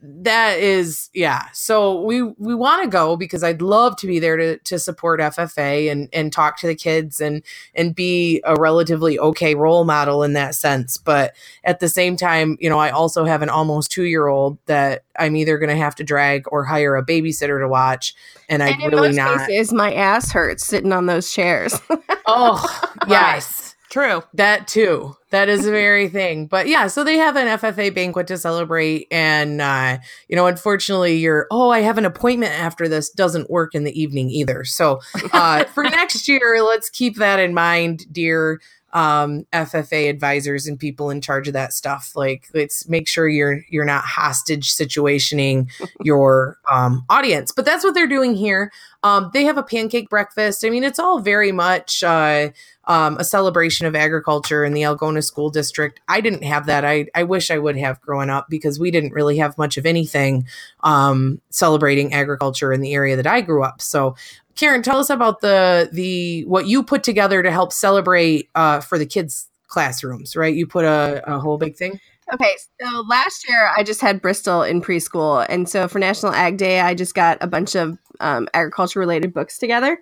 that 0.00 0.60
is 0.60 1.10
yeah. 1.12 1.46
So 1.52 2.02
we 2.02 2.22
we 2.22 2.54
want 2.54 2.84
to 2.84 2.88
go 2.88 3.16
because 3.16 3.42
i'd 3.42 3.60
love 3.60 3.96
to 3.96 4.06
be 4.06 4.20
there 4.20 4.36
to 4.36 4.58
to 4.58 4.78
support 4.78 5.18
ffa 5.18 5.90
and 5.90 6.08
and 6.12 6.32
talk 6.32 6.56
to 6.58 6.68
the 6.68 6.74
kids 6.74 7.20
and 7.20 7.42
and 7.74 7.94
be 7.94 8.40
a 8.44 8.54
relatively 8.54 9.18
okay 9.18 9.56
role 9.56 9.84
model 9.84 10.22
in 10.22 10.34
that 10.34 10.54
sense. 10.54 10.98
But 10.98 11.34
at 11.64 11.80
the 11.80 11.88
same 11.88 12.16
time 12.16 12.56
you 12.60 12.70
know 12.70 12.78
i 12.78 12.90
also 12.90 13.24
have 13.24 13.42
an 13.42 13.48
almost 13.48 13.90
two 13.90 14.04
year 14.04 14.28
old 14.28 14.58
that 14.66 15.02
i'm 15.18 15.34
either 15.34 15.58
going 15.58 15.68
to 15.68 15.76
have 15.76 15.96
to 15.96 16.04
drag 16.04 16.44
or 16.52 16.64
hire 16.64 16.96
a 16.96 17.04
babysitter 17.04 17.60
to 17.60 17.68
watch 17.68 18.14
and 18.48 18.62
i 18.62 18.70
really 18.86 19.12
not 19.12 19.50
Is 19.50 19.72
my 19.72 19.92
ass 19.92 20.30
hurts 20.30 20.66
sitting 20.66 20.92
on 20.92 21.06
those 21.06 21.32
chairs. 21.32 21.80
Oh 22.26 22.64
yes 23.08 23.67
True. 23.90 24.22
That 24.34 24.68
too. 24.68 25.16
That 25.30 25.48
is 25.48 25.66
a 25.66 25.70
very 25.70 26.08
thing. 26.08 26.46
But 26.46 26.68
yeah, 26.68 26.86
so 26.88 27.04
they 27.04 27.16
have 27.16 27.36
an 27.36 27.58
FFA 27.58 27.94
banquet 27.94 28.26
to 28.28 28.38
celebrate. 28.38 29.06
And, 29.10 29.60
uh, 29.60 29.98
you 30.28 30.36
know, 30.36 30.46
unfortunately, 30.46 31.16
your, 31.16 31.46
oh, 31.50 31.70
I 31.70 31.80
have 31.80 31.98
an 31.98 32.04
appointment 32.04 32.52
after 32.52 32.88
this 32.88 33.10
doesn't 33.10 33.50
work 33.50 33.74
in 33.74 33.84
the 33.84 34.00
evening 34.00 34.30
either. 34.30 34.64
So 34.64 35.00
uh, 35.32 35.64
for 35.74 35.84
next 35.84 36.28
year, 36.28 36.62
let's 36.62 36.90
keep 36.90 37.16
that 37.16 37.40
in 37.40 37.54
mind, 37.54 38.06
dear 38.12 38.60
um, 38.92 39.44
FFA 39.52 40.08
advisors 40.08 40.66
and 40.66 40.78
people 40.78 41.10
in 41.10 41.20
charge 41.20 41.46
of 41.46 41.54
that 41.54 41.72
stuff. 41.72 42.12
Like, 42.14 42.48
let's 42.54 42.88
make 42.88 43.06
sure 43.06 43.28
you're 43.28 43.60
you're 43.68 43.84
not 43.84 44.04
hostage 44.04 44.72
situationing 44.74 45.70
your 46.02 46.58
um, 46.70 47.04
audience. 47.08 47.52
But 47.52 47.64
that's 47.64 47.84
what 47.84 47.94
they're 47.94 48.06
doing 48.06 48.34
here. 48.34 48.72
Um, 49.02 49.30
they 49.32 49.44
have 49.44 49.58
a 49.58 49.62
pancake 49.62 50.10
breakfast. 50.10 50.64
I 50.64 50.70
mean, 50.70 50.82
it's 50.82 50.98
all 50.98 51.20
very 51.20 51.52
much 51.52 52.02
uh, 52.02 52.50
um, 52.86 53.16
a 53.18 53.24
celebration 53.24 53.86
of 53.86 53.94
agriculture 53.94 54.64
in 54.64 54.72
the 54.72 54.82
Algona 54.82 55.22
School 55.22 55.50
District. 55.50 56.00
I 56.08 56.20
didn't 56.20 56.42
have 56.42 56.66
that. 56.66 56.84
I, 56.84 57.06
I 57.14 57.22
wish 57.22 57.50
I 57.50 57.58
would 57.58 57.76
have 57.76 58.00
growing 58.00 58.30
up 58.30 58.46
because 58.48 58.80
we 58.80 58.90
didn't 58.90 59.12
really 59.12 59.36
have 59.38 59.56
much 59.56 59.76
of 59.76 59.86
anything 59.86 60.46
um, 60.82 61.40
celebrating 61.50 62.12
agriculture 62.12 62.72
in 62.72 62.80
the 62.80 62.94
area 62.94 63.14
that 63.14 63.26
I 63.26 63.40
grew 63.40 63.62
up. 63.62 63.80
So 63.80 64.16
Karen, 64.58 64.82
tell 64.82 64.98
us 64.98 65.08
about 65.08 65.40
the 65.40 65.88
the 65.92 66.44
what 66.46 66.66
you 66.66 66.82
put 66.82 67.04
together 67.04 67.44
to 67.44 67.50
help 67.50 67.72
celebrate 67.72 68.50
uh, 68.56 68.80
for 68.80 68.98
the 68.98 69.06
kids' 69.06 69.48
classrooms. 69.68 70.34
Right, 70.34 70.54
you 70.54 70.66
put 70.66 70.84
a, 70.84 71.22
a 71.32 71.38
whole 71.38 71.58
big 71.58 71.76
thing. 71.76 72.00
Okay, 72.34 72.56
so 72.80 73.04
last 73.08 73.48
year 73.48 73.70
I 73.76 73.84
just 73.84 74.00
had 74.00 74.20
Bristol 74.20 74.64
in 74.64 74.82
preschool, 74.82 75.46
and 75.48 75.68
so 75.68 75.86
for 75.86 76.00
National 76.00 76.32
Ag 76.32 76.56
Day, 76.56 76.80
I 76.80 76.94
just 76.94 77.14
got 77.14 77.38
a 77.40 77.46
bunch 77.46 77.76
of 77.76 77.98
um, 78.18 78.48
agriculture 78.52 78.98
related 78.98 79.32
books 79.32 79.58
together, 79.58 80.00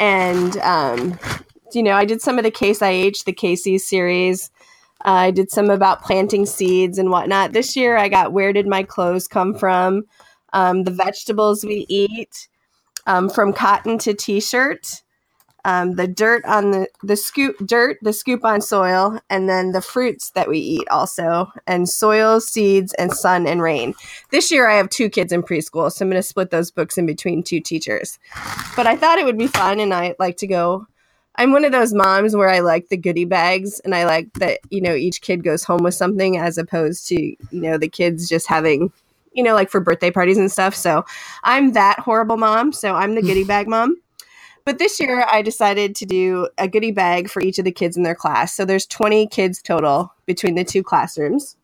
and 0.00 0.56
um, 0.58 1.16
you 1.72 1.82
know 1.82 1.92
I 1.92 2.04
did 2.04 2.20
some 2.20 2.36
of 2.36 2.42
the 2.42 2.50
Case 2.50 2.82
IH, 2.82 3.22
the 3.24 3.32
Casey 3.32 3.78
series. 3.78 4.50
Uh, 5.04 5.28
I 5.28 5.30
did 5.30 5.52
some 5.52 5.70
about 5.70 6.02
planting 6.02 6.46
seeds 6.46 6.98
and 6.98 7.10
whatnot. 7.10 7.52
This 7.52 7.76
year 7.76 7.96
I 7.96 8.08
got 8.08 8.32
Where 8.32 8.52
Did 8.52 8.66
My 8.66 8.82
Clothes 8.82 9.28
Come 9.28 9.54
From? 9.54 10.02
Um, 10.52 10.82
the 10.82 10.90
vegetables 10.90 11.64
we 11.64 11.86
eat 11.88 12.48
um, 13.06 13.28
from 13.28 13.52
cotton 13.52 13.98
to 13.98 14.14
t-shirt 14.14 15.02
um, 15.64 15.92
the 15.92 16.06
dirt 16.06 16.44
on 16.44 16.72
the 16.72 16.88
the 17.02 17.16
scoop 17.16 17.56
dirt, 17.64 17.98
the 18.02 18.12
scoop 18.12 18.44
on 18.44 18.60
soil, 18.60 19.18
and 19.30 19.48
then 19.48 19.72
the 19.72 19.80
fruits 19.80 20.30
that 20.30 20.48
we 20.48 20.58
eat 20.58 20.86
also, 20.90 21.50
and 21.66 21.88
soil, 21.88 22.40
seeds, 22.40 22.92
and 22.94 23.12
sun 23.12 23.46
and 23.46 23.62
rain. 23.62 23.94
This 24.30 24.50
year 24.50 24.68
I 24.68 24.74
have 24.74 24.90
two 24.90 25.08
kids 25.08 25.32
in 25.32 25.42
preschool, 25.42 25.90
so 25.90 26.04
I'm 26.04 26.10
going 26.10 26.20
to 26.20 26.26
split 26.26 26.50
those 26.50 26.70
books 26.70 26.98
in 26.98 27.06
between 27.06 27.42
two 27.42 27.60
teachers. 27.60 28.18
But 28.76 28.86
I 28.86 28.96
thought 28.96 29.18
it 29.18 29.24
would 29.24 29.38
be 29.38 29.46
fun, 29.46 29.80
and 29.80 29.94
I 29.94 30.14
like 30.18 30.36
to 30.38 30.46
go. 30.46 30.86
I'm 31.36 31.50
one 31.50 31.64
of 31.64 31.72
those 31.72 31.92
moms 31.94 32.36
where 32.36 32.50
I 32.50 32.60
like 32.60 32.90
the 32.90 32.96
goodie 32.98 33.24
bags, 33.24 33.80
and 33.80 33.94
I 33.94 34.04
like 34.04 34.30
that 34.34 34.60
you 34.68 34.82
know 34.82 34.94
each 34.94 35.22
kid 35.22 35.42
goes 35.42 35.64
home 35.64 35.82
with 35.82 35.94
something 35.94 36.36
as 36.36 36.58
opposed 36.58 37.06
to 37.08 37.14
you 37.14 37.38
know 37.50 37.78
the 37.78 37.88
kids 37.88 38.28
just 38.28 38.48
having 38.48 38.92
you 39.34 39.42
know 39.42 39.54
like 39.54 39.70
for 39.70 39.80
birthday 39.80 40.10
parties 40.10 40.38
and 40.38 40.50
stuff. 40.50 40.74
So 40.74 41.04
I'm 41.42 41.72
that 41.72 42.00
horrible 42.00 42.36
mom. 42.36 42.72
So 42.72 42.94
I'm 42.94 43.14
the 43.14 43.22
goodie 43.22 43.44
bag 43.54 43.68
mom. 43.68 43.96
But 44.64 44.78
this 44.78 44.98
year, 44.98 45.26
I 45.30 45.42
decided 45.42 45.94
to 45.96 46.06
do 46.06 46.48
a 46.56 46.66
goodie 46.66 46.90
bag 46.90 47.28
for 47.28 47.42
each 47.42 47.58
of 47.58 47.66
the 47.66 47.72
kids 47.72 47.98
in 47.98 48.02
their 48.02 48.14
class. 48.14 48.54
So 48.54 48.64
there's 48.64 48.86
20 48.86 49.26
kids 49.26 49.60
total 49.60 50.14
between 50.24 50.54
the 50.54 50.64
two 50.64 50.82
classrooms. 50.82 51.56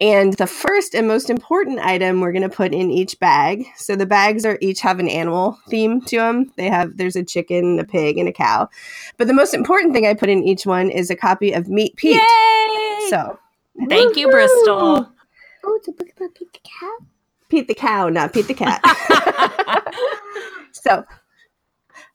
And 0.00 0.34
the 0.34 0.46
first 0.46 0.94
and 0.94 1.06
most 1.06 1.30
important 1.30 1.80
item 1.80 2.20
we're 2.20 2.32
going 2.32 2.48
to 2.48 2.48
put 2.48 2.72
in 2.72 2.90
each 2.90 3.18
bag. 3.20 3.66
So 3.76 3.94
the 3.94 4.06
bags 4.06 4.44
are 4.44 4.58
each 4.60 4.80
have 4.80 4.98
an 4.98 5.08
animal 5.08 5.58
theme 5.68 6.00
to 6.02 6.16
them. 6.16 6.52
They 6.56 6.68
have 6.68 6.96
there's 6.96 7.16
a 7.16 7.24
chicken, 7.24 7.78
a 7.78 7.84
pig, 7.84 8.18
and 8.18 8.28
a 8.28 8.32
cow. 8.32 8.68
But 9.16 9.26
the 9.26 9.34
most 9.34 9.54
important 9.54 9.94
thing 9.94 10.06
I 10.06 10.14
put 10.14 10.28
in 10.28 10.42
each 10.42 10.66
one 10.66 10.90
is 10.90 11.10
a 11.10 11.16
copy 11.16 11.52
of 11.52 11.68
Meet 11.68 11.96
Pete. 11.96 12.14
Yay! 12.14 13.06
So 13.10 13.38
Thank 13.88 14.16
you, 14.16 14.30
Bristol. 14.30 15.08
Oh, 15.70 15.74
it's 15.76 15.88
a 15.88 15.92
book 15.92 16.08
about 16.16 16.34
Pete 16.34 16.52
the 16.52 16.60
Cow? 16.64 16.96
Pete 17.50 17.68
the 17.68 17.74
cow, 17.74 18.08
not 18.08 18.32
Pete 18.32 18.46
the 18.46 18.54
cat. 18.54 18.80
so 20.72 21.04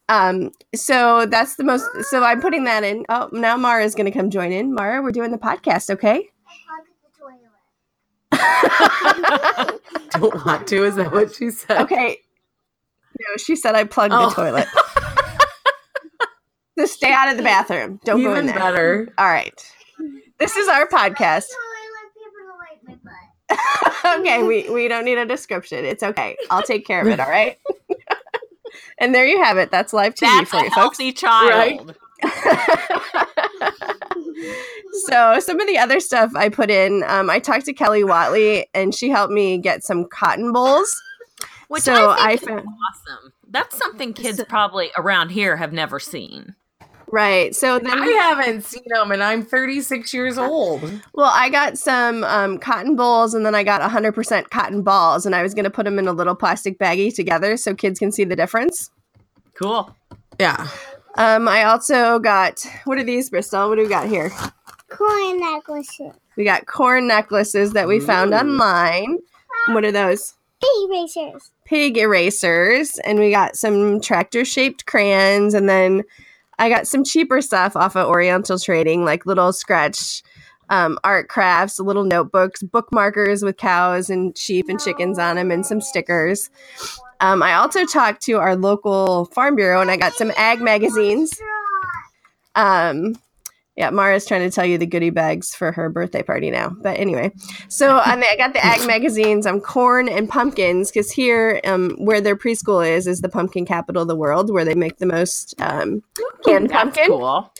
um 0.09 0.51
so 0.75 1.25
that's 1.27 1.55
the 1.55 1.63
most 1.63 1.85
so 2.09 2.23
i'm 2.23 2.41
putting 2.41 2.65
that 2.65 2.83
in 2.83 3.05
oh 3.09 3.29
now 3.31 3.55
mara's 3.55 3.95
gonna 3.95 4.11
come 4.11 4.29
join 4.29 4.51
in 4.51 4.73
mara 4.73 5.01
we're 5.01 5.11
doing 5.11 5.31
the 5.31 5.37
podcast 5.37 5.89
okay 5.89 6.29
I 6.47 6.57
plugged 6.67 6.89
the 8.31 8.39
toilet. 9.69 9.81
Don't 10.11 10.45
want 10.45 10.67
to. 10.67 10.83
Is 10.83 10.95
that 10.95 11.11
what 11.13 11.33
she 11.35 11.49
said? 11.51 11.81
okay 11.81 12.17
no 13.19 13.37
she 13.37 13.55
said 13.55 13.75
i 13.75 13.83
plugged 13.85 14.13
Oh. 14.13 14.29
the 14.29 14.35
toilet 14.35 14.67
just 16.77 16.93
stay 16.95 17.11
out 17.13 17.29
of 17.29 17.37
the 17.37 17.43
bathroom 17.43 17.99
don't 18.03 18.21
go 18.21 18.31
in 18.31 18.43
Even 18.43 18.45
there 18.47 18.55
better. 18.59 19.13
all 19.17 19.25
right 19.27 19.71
this 20.39 20.57
is 20.57 20.67
our 20.67 20.85
podcast 20.87 21.45
okay 24.05 24.43
we 24.43 24.69
we 24.69 24.87
don't 24.87 25.05
need 25.05 25.17
a 25.17 25.25
description 25.25 25.83
it's 25.85 26.01
okay 26.03 26.35
i'll 26.49 26.63
take 26.63 26.85
care 26.85 27.01
of 27.01 27.07
it 27.07 27.19
all 27.19 27.29
right 27.29 27.59
and 28.99 29.13
there 29.13 29.25
you 29.25 29.41
have 29.43 29.57
it 29.57 29.69
that's 29.71 29.93
live 29.93 30.13
tv 30.15 30.21
That's 30.21 30.49
for 30.49 30.57
a 30.57 30.63
you 30.63 30.69
folks 30.71 30.97
healthy 30.97 31.11
child. 31.11 31.95
so 35.07 35.39
some 35.39 35.59
of 35.59 35.67
the 35.67 35.77
other 35.77 35.99
stuff 35.99 36.31
I 36.35 36.49
put 36.49 36.69
in, 36.69 37.03
um, 37.07 37.29
I 37.29 37.39
talked 37.39 37.65
to 37.65 37.73
Kelly 37.73 38.03
Watley 38.03 38.67
and 38.73 38.93
she 38.95 39.09
helped 39.09 39.33
me 39.33 39.57
get 39.57 39.83
some 39.83 40.05
cotton 40.05 40.51
bolls. 40.53 41.01
Which 41.67 41.83
So 41.83 42.11
I 42.11 42.31
I 42.31 42.37
found- 42.37 42.59
is 42.61 42.65
awesome. 42.65 43.33
That's 43.49 43.77
something 43.77 44.13
kids 44.13 44.43
probably 44.47 44.91
around 44.97 45.29
here 45.29 45.57
have 45.57 45.73
never 45.73 45.99
seen. 45.99 46.55
Right. 47.13 47.53
So 47.53 47.77
then, 47.77 48.01
I 48.01 48.07
haven't 48.07 48.63
seen 48.63 48.81
them, 48.87 49.11
and 49.11 49.21
I'm 49.21 49.45
36 49.45 50.15
years 50.15 50.39
old. 50.39 50.81
well, 51.13 51.29
I 51.31 51.47
got 51.47 51.77
some 51.77 52.23
um, 52.23 52.57
cotton 52.57 52.95
bolls 52.95 53.35
and 53.35 53.45
then 53.45 53.53
I 53.53 53.61
got 53.61 53.87
100% 53.87 54.49
cotton 54.49 54.81
balls 54.81 55.27
and 55.27 55.35
I 55.35 55.43
was 55.43 55.53
going 55.53 55.65
to 55.65 55.69
put 55.69 55.85
them 55.85 55.99
in 55.99 56.07
a 56.07 56.11
little 56.11 56.33
plastic 56.33 56.79
baggie 56.79 57.13
together 57.13 57.55
so 57.55 57.75
kids 57.75 57.99
can 57.99 58.11
see 58.11 58.23
the 58.23 58.35
difference. 58.35 58.89
Cool. 59.53 59.95
Yeah. 60.39 60.67
Um, 61.15 61.47
I 61.47 61.65
also 61.65 62.17
got, 62.17 62.65
what 62.85 62.97
are 62.97 63.03
these, 63.03 63.29
Bristol? 63.29 63.69
What 63.69 63.75
do 63.75 63.83
we 63.83 63.89
got 63.89 64.07
here? 64.07 64.31
Coin 64.89 65.39
necklaces. 65.39 66.13
We 66.35 66.43
got 66.45 66.65
corn 66.65 67.05
necklaces 67.05 67.73
that 67.73 67.87
we 67.87 67.99
found 67.99 68.33
Ooh. 68.33 68.37
online. 68.37 69.19
What 69.67 69.85
are 69.85 69.91
those? 69.91 70.33
Pig 70.59 70.89
racers. 70.89 71.51
pig 71.65 71.95
erasers 71.95 72.97
and 73.05 73.19
we 73.19 73.29
got 73.29 73.55
some 73.55 74.01
tractor 74.01 74.43
shaped 74.43 74.87
crayons 74.87 75.53
and 75.53 75.69
then 75.69 76.01
I 76.59 76.69
got 76.69 76.87
some 76.87 77.03
cheaper 77.03 77.41
stuff 77.41 77.75
off 77.75 77.95
of 77.95 78.07
Oriental 78.07 78.59
Trading 78.59 79.05
like 79.05 79.25
little 79.25 79.53
scratch 79.53 80.23
um, 80.69 80.97
art 81.03 81.29
crafts, 81.29 81.79
little 81.79 82.03
notebooks, 82.03 82.63
bookmarkers 82.63 83.43
with 83.43 83.57
cows 83.57 84.09
and 84.09 84.37
sheep 84.37 84.69
and 84.69 84.79
chickens 84.79 85.19
on 85.19 85.35
them 85.35 85.51
and 85.51 85.65
some 85.65 85.81
stickers. 85.81 86.49
Um, 87.19 87.43
I 87.43 87.53
also 87.53 87.85
talked 87.85 88.21
to 88.23 88.33
our 88.33 88.55
local 88.55 89.25
farm 89.25 89.55
bureau 89.55 89.81
and 89.81 89.91
I 89.91 89.97
got 89.97 90.13
some 90.13 90.31
ag 90.35 90.61
magazines. 90.61 91.39
Um, 92.55 93.15
yeah, 93.75 93.89
Mara's 93.89 94.25
trying 94.25 94.47
to 94.47 94.53
tell 94.53 94.65
you 94.65 94.77
the 94.77 94.85
goodie 94.85 95.09
bags 95.09 95.55
for 95.55 95.71
her 95.71 95.89
birthday 95.89 96.21
party 96.21 96.51
now. 96.51 96.69
But 96.69 96.99
anyway, 96.99 97.31
so 97.69 97.97
um, 97.97 98.23
I 98.23 98.35
got 98.37 98.53
the 98.53 98.63
ag 98.63 98.85
magazines 98.85 99.47
on 99.47 99.61
corn 99.61 100.07
and 100.07 100.29
pumpkins 100.29 100.91
because 100.91 101.11
here, 101.11 101.59
um, 101.63 101.95
where 101.97 102.21
their 102.21 102.35
preschool 102.35 102.87
is, 102.87 103.07
is 103.07 103.21
the 103.21 103.29
pumpkin 103.29 103.65
capital 103.65 104.03
of 104.03 104.07
the 104.07 104.15
world, 104.15 104.51
where 104.53 104.63
they 104.63 104.75
make 104.75 104.97
the 104.97 105.07
most 105.07 105.59
um, 105.59 106.03
canned 106.45 106.69
That's 106.69 106.83
pumpkin. 106.83 107.07
cool. 107.07 107.51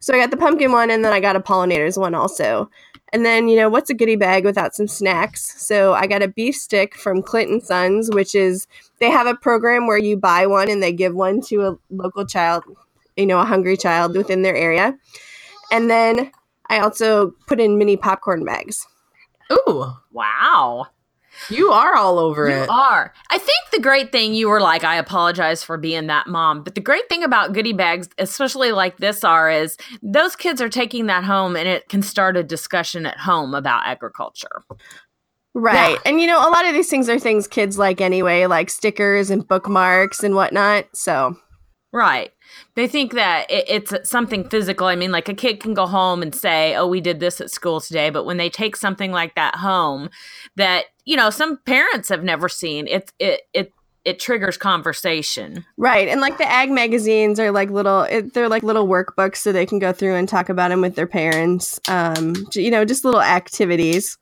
So 0.00 0.14
I 0.14 0.18
got 0.18 0.30
the 0.30 0.38
pumpkin 0.38 0.72
one, 0.72 0.90
and 0.90 1.04
then 1.04 1.12
I 1.12 1.20
got 1.20 1.36
a 1.36 1.40
pollinators 1.40 1.98
one 1.98 2.14
also. 2.14 2.70
And 3.12 3.24
then 3.24 3.48
you 3.48 3.56
know 3.56 3.68
what's 3.68 3.90
a 3.90 3.94
goodie 3.94 4.16
bag 4.16 4.44
without 4.44 4.74
some 4.74 4.88
snacks? 4.88 5.54
So 5.62 5.92
I 5.94 6.06
got 6.06 6.22
a 6.22 6.28
beef 6.28 6.54
stick 6.54 6.94
from 6.94 7.22
Clinton 7.22 7.60
Sons, 7.60 8.10
which 8.10 8.34
is 8.34 8.66
they 9.00 9.10
have 9.10 9.26
a 9.26 9.34
program 9.34 9.86
where 9.86 9.98
you 9.98 10.16
buy 10.16 10.46
one 10.46 10.70
and 10.70 10.82
they 10.82 10.92
give 10.92 11.14
one 11.14 11.40
to 11.42 11.66
a 11.66 11.78
local 11.90 12.26
child, 12.26 12.64
you 13.16 13.26
know, 13.26 13.38
a 13.38 13.44
hungry 13.44 13.76
child 13.76 14.14
within 14.16 14.42
their 14.42 14.56
area. 14.56 14.96
And 15.70 15.90
then 15.90 16.30
I 16.70 16.78
also 16.80 17.32
put 17.46 17.60
in 17.60 17.78
mini 17.78 17.96
popcorn 17.96 18.44
bags. 18.44 18.86
Ooh, 19.52 19.92
Wow. 20.12 20.86
you 21.48 21.70
are 21.70 21.94
all 21.94 22.18
over 22.18 22.48
You 22.48 22.56
it. 22.56 22.68
are. 22.68 23.12
I 23.30 23.38
think 23.38 23.58
the 23.72 23.80
great 23.80 24.10
thing 24.12 24.34
you 24.34 24.48
were 24.48 24.60
like, 24.60 24.82
I 24.84 24.96
apologize 24.96 25.62
for 25.62 25.76
being 25.78 26.08
that 26.08 26.26
mom. 26.26 26.62
But 26.64 26.74
the 26.74 26.80
great 26.80 27.08
thing 27.08 27.22
about 27.22 27.52
goodie 27.52 27.72
bags, 27.72 28.08
especially 28.18 28.72
like 28.72 28.96
this, 28.98 29.22
are 29.24 29.50
is 29.50 29.76
those 30.02 30.34
kids 30.36 30.60
are 30.60 30.68
taking 30.68 31.06
that 31.06 31.24
home 31.24 31.54
and 31.56 31.68
it 31.68 31.88
can 31.88 32.02
start 32.02 32.36
a 32.36 32.42
discussion 32.42 33.06
at 33.06 33.18
home 33.18 33.54
about 33.54 33.86
agriculture. 33.86 34.62
Right. 35.54 35.92
Yeah. 35.92 35.98
And 36.04 36.20
you 36.20 36.26
know, 36.26 36.38
a 36.40 36.50
lot 36.50 36.66
of 36.66 36.74
these 36.74 36.90
things 36.90 37.08
are 37.08 37.18
things 37.18 37.46
kids 37.48 37.78
like 37.78 38.00
anyway, 38.00 38.46
like 38.46 38.68
stickers 38.68 39.30
and 39.30 39.46
bookmarks 39.46 40.22
and 40.22 40.34
whatnot. 40.34 40.86
So 40.94 41.36
Right. 41.92 42.32
They 42.78 42.86
think 42.86 43.14
that 43.14 43.50
it, 43.50 43.64
it's 43.66 44.08
something 44.08 44.48
physical. 44.48 44.86
I 44.86 44.94
mean, 44.94 45.10
like 45.10 45.28
a 45.28 45.34
kid 45.34 45.58
can 45.58 45.74
go 45.74 45.84
home 45.84 46.22
and 46.22 46.32
say, 46.32 46.76
"Oh, 46.76 46.86
we 46.86 47.00
did 47.00 47.18
this 47.18 47.40
at 47.40 47.50
school 47.50 47.80
today," 47.80 48.08
but 48.08 48.22
when 48.22 48.36
they 48.36 48.48
take 48.48 48.76
something 48.76 49.10
like 49.10 49.34
that 49.34 49.56
home, 49.56 50.10
that 50.54 50.84
you 51.04 51.16
know, 51.16 51.28
some 51.28 51.56
parents 51.56 52.08
have 52.08 52.22
never 52.22 52.48
seen, 52.48 52.86
it 52.86 53.12
it 53.18 53.40
it 53.52 53.72
it 54.04 54.20
triggers 54.20 54.56
conversation. 54.56 55.64
Right, 55.76 56.06
and 56.06 56.20
like 56.20 56.38
the 56.38 56.48
ag 56.48 56.70
magazines 56.70 57.40
are 57.40 57.50
like 57.50 57.68
little, 57.68 58.02
it, 58.02 58.32
they're 58.32 58.48
like 58.48 58.62
little 58.62 58.86
workbooks, 58.86 59.38
so 59.38 59.50
they 59.50 59.66
can 59.66 59.80
go 59.80 59.92
through 59.92 60.14
and 60.14 60.28
talk 60.28 60.48
about 60.48 60.68
them 60.68 60.80
with 60.80 60.94
their 60.94 61.08
parents. 61.08 61.80
Um, 61.88 62.36
you 62.54 62.70
know, 62.70 62.84
just 62.84 63.04
little 63.04 63.20
activities. 63.20 64.16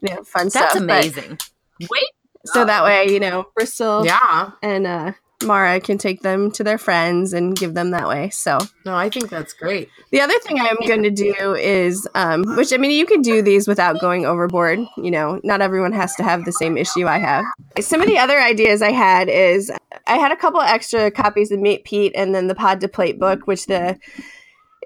You 0.00 0.14
know, 0.14 0.22
fun 0.22 0.44
That's 0.44 0.54
stuff. 0.54 0.72
That's 0.74 0.76
amazing. 0.76 1.38
Wait, 1.80 2.10
so 2.44 2.64
that 2.64 2.84
way, 2.84 3.08
you 3.08 3.18
know, 3.18 3.46
Bristol 3.56 4.06
Yeah. 4.06 4.52
and 4.62 4.86
uh, 4.86 5.12
Mara 5.44 5.80
can 5.80 5.98
take 5.98 6.22
them 6.22 6.50
to 6.52 6.64
their 6.64 6.78
friends 6.78 7.32
and 7.32 7.56
give 7.56 7.74
them 7.74 7.90
that 7.90 8.08
way. 8.08 8.30
So 8.30 8.58
No, 8.84 8.96
I 8.96 9.08
think 9.10 9.28
that's 9.30 9.52
great. 9.52 9.88
the 10.10 10.20
other 10.20 10.38
thing 10.40 10.58
I'm 10.60 10.76
going 10.86 11.02
to 11.02 11.10
do 11.10 11.54
is, 11.54 12.08
um, 12.14 12.44
which 12.56 12.72
I 12.72 12.76
mean, 12.76 12.90
you 12.90 13.06
can 13.06 13.22
do 13.22 13.42
these 13.42 13.68
without 13.68 14.00
going 14.00 14.26
overboard. 14.26 14.80
You 14.96 15.10
know, 15.10 15.40
not 15.44 15.60
everyone 15.60 15.92
has 15.92 16.14
to 16.16 16.22
have 16.22 16.44
the 16.44 16.52
same 16.52 16.76
issue 16.76 17.06
I 17.06 17.18
have. 17.18 17.44
Some 17.80 18.00
of 18.00 18.06
the 18.06 18.18
other 18.18 18.38
ideas 18.40 18.82
I 18.82 18.92
had 18.92 19.28
is 19.28 19.70
I 20.06 20.16
had 20.18 20.32
a 20.32 20.36
couple 20.36 20.60
extra 20.60 21.10
copies 21.10 21.50
of 21.52 21.60
Meet 21.60 21.84
Pete 21.84 22.12
and 22.14 22.34
then 22.34 22.46
the 22.48 22.54
Pod 22.54 22.80
to 22.80 22.88
Plate 22.88 23.18
book, 23.18 23.46
which 23.46 23.66
the 23.66 23.98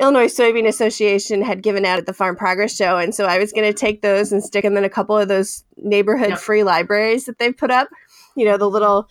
Illinois 0.00 0.26
Soybean 0.26 0.66
Association 0.68 1.42
had 1.42 1.62
given 1.62 1.84
out 1.84 1.98
at 1.98 2.06
the 2.06 2.12
Farm 2.12 2.36
Progress 2.36 2.76
Show. 2.76 2.98
And 2.98 3.14
so 3.14 3.24
I 3.24 3.38
was 3.38 3.52
going 3.52 3.66
to 3.66 3.76
take 3.76 4.00
those 4.00 4.32
and 4.32 4.42
stick 4.44 4.62
them 4.62 4.76
in 4.76 4.84
a 4.84 4.88
couple 4.88 5.18
of 5.18 5.26
those 5.28 5.64
neighborhood 5.76 6.38
free 6.38 6.62
libraries 6.62 7.24
that 7.24 7.38
they've 7.38 7.56
put 7.56 7.70
up. 7.70 7.88
You 8.36 8.44
know, 8.44 8.56
the 8.56 8.70
little 8.70 9.08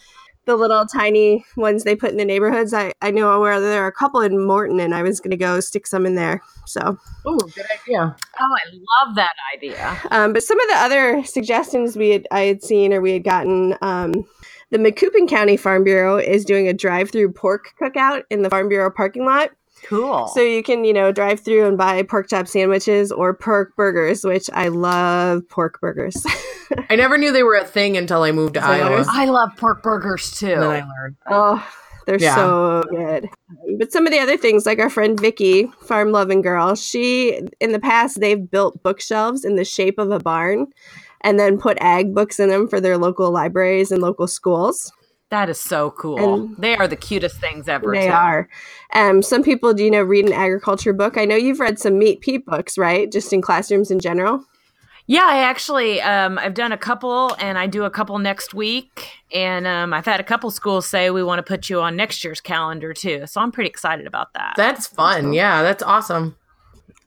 the 0.47 0.55
little 0.55 0.85
tiny 0.87 1.45
ones 1.55 1.83
they 1.83 1.95
put 1.95 2.09
in 2.09 2.17
the 2.17 2.25
neighborhoods. 2.25 2.73
I, 2.73 2.93
I 3.01 3.11
know 3.11 3.39
where 3.39 3.59
there 3.61 3.83
are 3.83 3.87
a 3.87 3.91
couple 3.91 4.21
in 4.21 4.43
Morton 4.43 4.79
and 4.79 4.95
I 4.95 5.03
was 5.03 5.19
going 5.19 5.31
to 5.31 5.37
go 5.37 5.59
stick 5.59 5.85
some 5.85 6.05
in 6.07 6.15
there. 6.15 6.41
So, 6.65 6.97
Oh, 7.25 7.37
good 7.37 7.65
idea. 7.87 8.15
oh, 8.39 8.55
I 8.55 9.05
love 9.05 9.15
that 9.15 9.33
idea. 9.55 9.99
um, 10.09 10.33
but 10.33 10.41
some 10.43 10.59
of 10.59 10.67
the 10.69 10.75
other 10.77 11.23
suggestions 11.23 11.95
we 11.95 12.09
had, 12.09 12.27
I 12.31 12.41
had 12.41 12.63
seen 12.63 12.91
or 12.93 13.01
we 13.01 13.11
had 13.13 13.23
gotten, 13.23 13.75
um, 13.81 14.13
the 14.71 14.77
Macoupin 14.79 15.29
County 15.29 15.55
Farm 15.55 15.83
Bureau 15.85 16.17
is 16.17 16.43
doing 16.43 16.67
a 16.67 16.73
drive-through 16.73 17.31
pork 17.33 17.73
cookout 17.81 18.23
in 18.29 18.41
the 18.41 18.49
Farm 18.49 18.67
Bureau 18.67 18.89
parking 18.91 19.23
lot. 19.25 19.51
Cool. 19.85 20.27
So 20.27 20.41
you 20.41 20.63
can, 20.63 20.83
you 20.83 20.93
know, 20.93 21.11
drive 21.11 21.39
through 21.39 21.65
and 21.65 21.77
buy 21.77 22.03
pork 22.03 22.29
chop 22.29 22.47
sandwiches 22.47 23.11
or 23.11 23.33
pork 23.33 23.75
burgers, 23.75 24.23
which 24.23 24.49
I 24.53 24.67
love 24.67 25.47
pork 25.49 25.79
burgers. 25.79 26.25
I 26.89 26.95
never 26.95 27.17
knew 27.17 27.31
they 27.31 27.43
were 27.43 27.55
a 27.55 27.63
thing 27.65 27.95
until 27.95 28.23
I 28.23 28.31
moved 28.31 28.55
to 28.55 28.59
Is 28.59 28.65
that 28.65 28.81
Iowa. 28.81 29.05
I 29.09 29.25
love 29.25 29.51
pork 29.57 29.81
burgers 29.83 30.31
too. 30.31 30.47
And 30.53 30.61
then 30.63 30.69
I 30.69 30.87
learned. 30.87 31.15
oh, 31.29 31.69
They're 32.05 32.19
Yeah. 32.19 32.35
so 32.35 32.83
good. 32.89 33.29
But 33.77 33.91
some 33.91 34.05
of 34.05 34.11
the 34.11 34.19
other 34.19 34.37
things, 34.37 34.65
like 34.65 34.79
our 34.79 34.89
friend 34.89 35.19
Vicky, 35.19 35.67
farm 35.81 36.11
loving 36.11 36.41
girl, 36.41 36.75
she 36.75 37.41
in 37.59 37.71
the 37.71 37.79
past 37.79 38.19
they've 38.19 38.49
built 38.49 38.81
bookshelves 38.83 39.45
in 39.45 39.55
the 39.55 39.65
shape 39.65 39.99
of 39.99 40.11
a 40.11 40.19
barn 40.19 40.67
and 41.21 41.39
then 41.39 41.57
put 41.57 41.77
ag 41.81 42.13
books 42.13 42.39
in 42.39 42.49
them 42.49 42.67
for 42.67 42.79
their 42.81 42.97
local 42.97 43.31
libraries 43.31 43.91
and 43.91 44.01
local 44.01 44.27
schools. 44.27 44.91
That 45.29 45.49
is 45.49 45.59
so 45.59 45.91
cool. 45.91 46.33
And- 46.35 46.57
they 46.57 46.75
are 46.75 46.87
the 46.87 46.95
cutest 46.95 47.39
things 47.39 47.67
ever. 47.67 47.91
They 47.91 48.07
too. 48.07 48.13
are. 48.13 48.49
Um, 48.93 49.21
some 49.21 49.43
people, 49.43 49.73
do 49.73 49.83
you 49.83 49.91
know, 49.91 50.01
read 50.01 50.25
an 50.25 50.33
agriculture 50.33 50.93
book. 50.93 51.17
I 51.17 51.25
know 51.25 51.35
you've 51.35 51.59
read 51.59 51.79
some 51.79 51.99
Meet 51.99 52.21
Pete 52.21 52.45
books, 52.45 52.77
right? 52.77 53.11
Just 53.11 53.33
in 53.33 53.41
classrooms 53.41 53.91
in 53.91 53.99
general. 53.99 54.45
Yeah, 55.09 55.25
I 55.25 55.37
actually 55.37 56.01
um, 56.01 56.37
I've 56.37 56.53
done 56.53 56.73
a 56.73 56.77
couple, 56.77 57.33
and 57.39 57.57
I 57.57 57.65
do 57.65 57.85
a 57.85 57.89
couple 57.89 58.19
next 58.19 58.53
week. 58.53 59.09
And 59.33 59.65
um, 59.65 59.93
I've 59.93 60.05
had 60.05 60.19
a 60.19 60.23
couple 60.23 60.51
schools 60.51 60.85
say 60.85 61.09
we 61.09 61.23
want 61.23 61.39
to 61.39 61.43
put 61.43 61.69
you 61.69 61.81
on 61.81 61.95
next 61.95 62.23
year's 62.25 62.41
calendar 62.41 62.93
too. 62.93 63.25
So 63.25 63.39
I'm 63.39 63.51
pretty 63.51 63.69
excited 63.69 64.05
about 64.05 64.33
that. 64.33 64.55
That's 64.57 64.85
fun. 64.85 65.31
Yeah, 65.31 65.63
that's 65.63 65.81
awesome. 65.81 66.35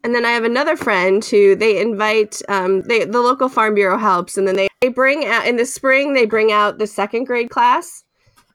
And 0.03 0.15
then 0.15 0.25
I 0.25 0.31
have 0.31 0.45
another 0.45 0.77
friend 0.77 1.23
who 1.23 1.55
they 1.55 1.79
invite. 1.79 2.41
Um, 2.49 2.81
they 2.83 3.05
the 3.05 3.21
local 3.21 3.51
farm 3.51 3.75
bureau 3.75 3.99
helps, 3.99 4.39
and 4.39 4.49
then 4.49 4.57
they 4.57 4.69
they 4.81 4.89
bring 4.89 5.27
out 5.27 5.47
in 5.47 5.57
the 5.57 5.67
spring 5.67 6.15
they 6.15 6.25
bring 6.25 6.53
out 6.53 6.79
the 6.79 6.87
second 6.87 7.25
grade 7.25 7.51
class, 7.51 8.03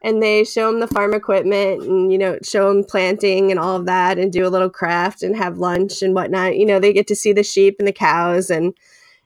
and 0.05 0.21
they 0.21 0.43
show 0.43 0.71
them 0.71 0.79
the 0.79 0.87
farm 0.87 1.15
equipment 1.15 1.81
and 1.81 2.11
you 2.11 2.17
know 2.17 2.37
show 2.43 2.71
them 2.71 2.83
planting 2.83 3.49
and 3.49 3.59
all 3.59 3.75
of 3.75 3.87
that, 3.87 4.17
and 4.17 4.31
do 4.31 4.45
a 4.45 4.49
little 4.49 4.69
craft 4.69 5.23
and 5.23 5.35
have 5.35 5.57
lunch 5.57 6.01
and 6.01 6.13
whatnot. 6.13 6.55
You 6.55 6.65
know 6.65 6.79
they 6.79 6.93
get 6.93 7.07
to 7.07 7.15
see 7.15 7.33
the 7.33 7.43
sheep 7.43 7.75
and 7.79 7.87
the 7.87 7.91
cows 7.91 8.49
and 8.49 8.73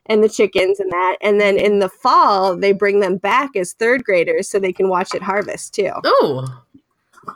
and 0.06 0.24
the 0.24 0.30
chickens 0.30 0.80
and 0.80 0.92
that. 0.92 1.18
And 1.22 1.40
then 1.40 1.58
in 1.58 1.80
the 1.80 1.90
fall 1.90 2.56
they 2.56 2.72
bring 2.72 3.02
them 3.02 3.18
back 3.18 3.56
as 3.56 3.74
third 3.74 4.04
graders 4.04 4.50
so 4.50 4.58
they 4.58 4.74
can 4.74 4.90
watch 4.90 5.14
it 5.14 5.22
harvest 5.22 5.76
too. 5.76 5.92
oh 6.06 6.64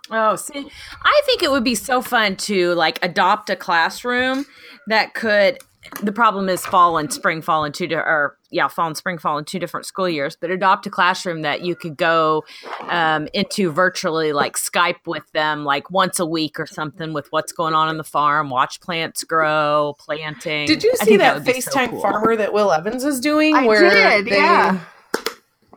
Oh, 0.09 0.35
see, 0.35 0.67
I 1.03 1.21
think 1.25 1.43
it 1.43 1.51
would 1.51 1.63
be 1.63 1.75
so 1.75 2.01
fun 2.01 2.35
to 2.37 2.73
like 2.73 2.97
adopt 3.03 3.49
a 3.49 3.55
classroom 3.55 4.45
that 4.87 5.13
could. 5.13 5.59
The 6.01 6.11
problem 6.11 6.49
is 6.49 6.65
fall 6.65 6.97
and 6.97 7.11
spring 7.11 7.41
fall 7.41 7.63
in 7.65 7.71
two 7.71 7.87
di- 7.87 7.95
or 7.95 8.37
yeah, 8.49 8.67
fall 8.67 8.87
and 8.87 8.95
spring 8.95 9.17
fall 9.17 9.37
in 9.37 9.45
two 9.45 9.59
different 9.59 9.85
school 9.85 10.07
years. 10.07 10.37
But 10.39 10.49
adopt 10.49 10.85
a 10.85 10.89
classroom 10.89 11.41
that 11.41 11.61
you 11.61 11.75
could 11.75 11.97
go 11.97 12.43
um, 12.89 13.27
into 13.33 13.71
virtually, 13.71 14.33
like 14.33 14.55
Skype 14.55 15.05
with 15.05 15.29
them, 15.33 15.65
like 15.65 15.91
once 15.91 16.19
a 16.19 16.25
week 16.25 16.59
or 16.59 16.65
something, 16.65 17.13
with 17.13 17.31
what's 17.31 17.51
going 17.51 17.73
on 17.73 17.89
in 17.89 17.97
the 17.97 18.03
farm, 18.03 18.49
watch 18.49 18.79
plants 18.81 19.23
grow, 19.23 19.95
planting. 19.99 20.67
Did 20.67 20.83
you 20.83 20.95
see 20.97 21.05
think 21.05 21.19
that, 21.19 21.35
would 21.35 21.45
be 21.45 21.61
so 21.61 21.71
FaceTime 21.71 21.89
cool. 21.89 22.01
farmer 22.01 22.35
that 22.35 22.53
Will 22.53 22.71
Evans 22.71 23.03
is 23.03 23.19
doing? 23.19 23.55
I 23.55 23.67
did, 23.67 24.27
yeah. 24.27 24.79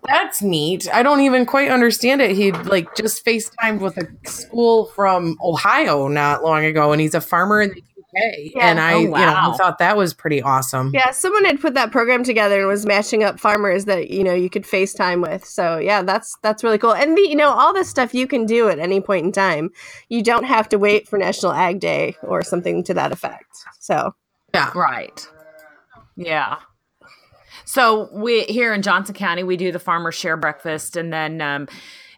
That's 0.06 0.40
neat. 0.40 0.88
I 0.92 1.02
don't 1.02 1.20
even 1.20 1.46
quite 1.46 1.70
understand 1.70 2.20
it. 2.20 2.36
He 2.36 2.52
like 2.52 2.94
just 2.94 3.24
FaceTimed 3.24 3.80
with 3.80 3.96
a 3.96 4.06
school 4.28 4.86
from 4.86 5.36
Ohio 5.42 6.08
not 6.08 6.44
long 6.44 6.64
ago, 6.64 6.92
and 6.92 7.00
he's 7.00 7.14
a 7.14 7.20
farmer 7.20 7.60
in 7.60 7.70
the 7.70 7.82
UK. 8.16 8.52
Yeah. 8.54 8.68
And 8.70 8.80
I, 8.80 8.94
Oh, 8.94 8.98
you 8.98 9.08
know, 9.08 9.10
wow. 9.12 9.54
thought 9.56 9.78
that 9.78 9.96
was 9.96 10.14
pretty 10.14 10.40
awesome. 10.42 10.90
Yeah, 10.94 11.10
someone 11.10 11.44
had 11.44 11.60
put 11.60 11.74
that 11.74 11.92
program 11.92 12.24
together 12.24 12.58
and 12.58 12.68
was 12.68 12.86
matching 12.86 13.22
up 13.22 13.38
farmers 13.38 13.84
that 13.86 14.10
you 14.10 14.24
know 14.24 14.34
you 14.34 14.48
could 14.50 14.64
FaceTime 14.64 15.22
with. 15.22 15.44
So 15.44 15.78
yeah, 15.78 16.02
that's 16.02 16.36
that's 16.42 16.64
really 16.64 16.78
cool. 16.78 16.94
And 16.94 17.16
the, 17.16 17.22
you 17.22 17.36
know 17.36 17.50
all 17.50 17.72
this 17.72 17.88
stuff 17.88 18.14
you 18.14 18.26
can 18.26 18.46
do 18.46 18.68
at 18.68 18.78
any 18.78 19.00
point 19.00 19.26
in 19.26 19.32
time. 19.32 19.70
You 20.08 20.22
don't 20.22 20.44
have 20.44 20.68
to 20.70 20.78
wait 20.78 21.08
for 21.08 21.18
National 21.18 21.52
Ag 21.52 21.80
Day 21.80 22.16
or 22.22 22.42
something 22.42 22.82
to 22.84 22.94
that 22.94 23.12
effect. 23.12 23.46
So 23.80 24.14
Yeah. 24.54 24.70
Right. 24.74 25.26
Yeah. 26.16 26.58
So 27.64 28.08
we 28.12 28.44
here 28.44 28.72
in 28.72 28.82
Johnson 28.82 29.14
County 29.14 29.42
we 29.42 29.56
do 29.56 29.72
the 29.72 29.78
farmers 29.78 30.14
share 30.14 30.36
breakfast, 30.36 30.96
and 30.96 31.12
then 31.12 31.40
um, 31.40 31.68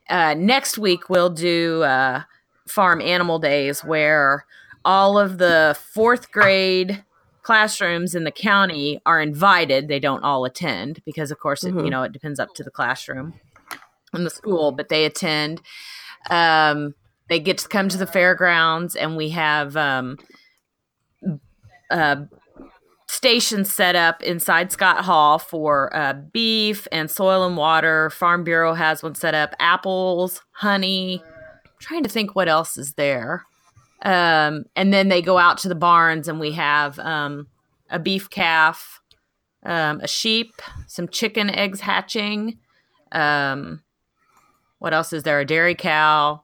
uh, 0.08 0.34
next 0.34 0.78
week 0.78 1.08
we'll 1.08 1.30
do 1.30 1.82
uh, 1.82 2.22
farm 2.66 3.00
animal 3.00 3.38
days 3.38 3.82
where 3.82 4.44
all 4.88 5.18
of 5.18 5.36
the 5.36 5.76
fourth 5.92 6.32
grade 6.32 7.04
classrooms 7.42 8.14
in 8.14 8.24
the 8.24 8.30
county 8.30 9.00
are 9.04 9.20
invited. 9.20 9.86
They 9.86 10.00
don't 10.00 10.24
all 10.24 10.46
attend 10.46 11.02
because, 11.04 11.30
of 11.30 11.38
course, 11.38 11.62
it, 11.62 11.74
you 11.74 11.82
Mhm. 11.82 11.90
know 11.90 12.02
it 12.04 12.12
depends 12.12 12.40
up 12.40 12.54
to 12.54 12.64
the 12.64 12.70
classroom 12.70 13.34
and 14.14 14.24
the 14.24 14.30
school, 14.30 14.72
but 14.72 14.88
they 14.88 15.04
attend. 15.04 15.60
Um, 16.30 16.94
they 17.28 17.38
get 17.38 17.58
to 17.58 17.68
come 17.68 17.90
to 17.90 17.98
the 17.98 18.06
fairgrounds, 18.06 18.96
and 18.96 19.14
we 19.14 19.28
have 19.30 19.76
um, 19.76 20.16
uh, 21.90 22.16
stations 23.06 23.72
set 23.72 23.94
up 23.94 24.22
inside 24.22 24.72
Scott 24.72 25.04
Hall 25.04 25.38
for 25.38 25.94
uh, 25.94 26.14
beef 26.32 26.88
and 26.92 27.10
soil 27.10 27.46
and 27.46 27.56
water. 27.58 28.08
Farm 28.08 28.42
Bureau 28.42 28.72
has 28.72 29.02
one 29.02 29.14
set 29.14 29.34
up. 29.34 29.54
Apples, 29.58 30.42
honey. 30.52 31.22
I'm 31.22 31.70
trying 31.78 32.02
to 32.04 32.08
think 32.08 32.34
what 32.34 32.48
else 32.48 32.78
is 32.78 32.94
there. 32.94 33.44
Um, 34.02 34.64
and 34.76 34.92
then 34.92 35.08
they 35.08 35.22
go 35.22 35.38
out 35.38 35.58
to 35.58 35.68
the 35.68 35.74
barns, 35.74 36.28
and 36.28 36.38
we 36.38 36.52
have 36.52 36.98
um, 36.98 37.48
a 37.90 37.98
beef 37.98 38.30
calf, 38.30 39.00
um, 39.64 40.00
a 40.00 40.08
sheep, 40.08 40.52
some 40.86 41.08
chicken 41.08 41.50
eggs 41.50 41.80
hatching. 41.80 42.58
Um, 43.12 43.82
what 44.78 44.94
else 44.94 45.12
is 45.12 45.24
there? 45.24 45.40
A 45.40 45.44
dairy 45.44 45.74
cow, 45.74 46.42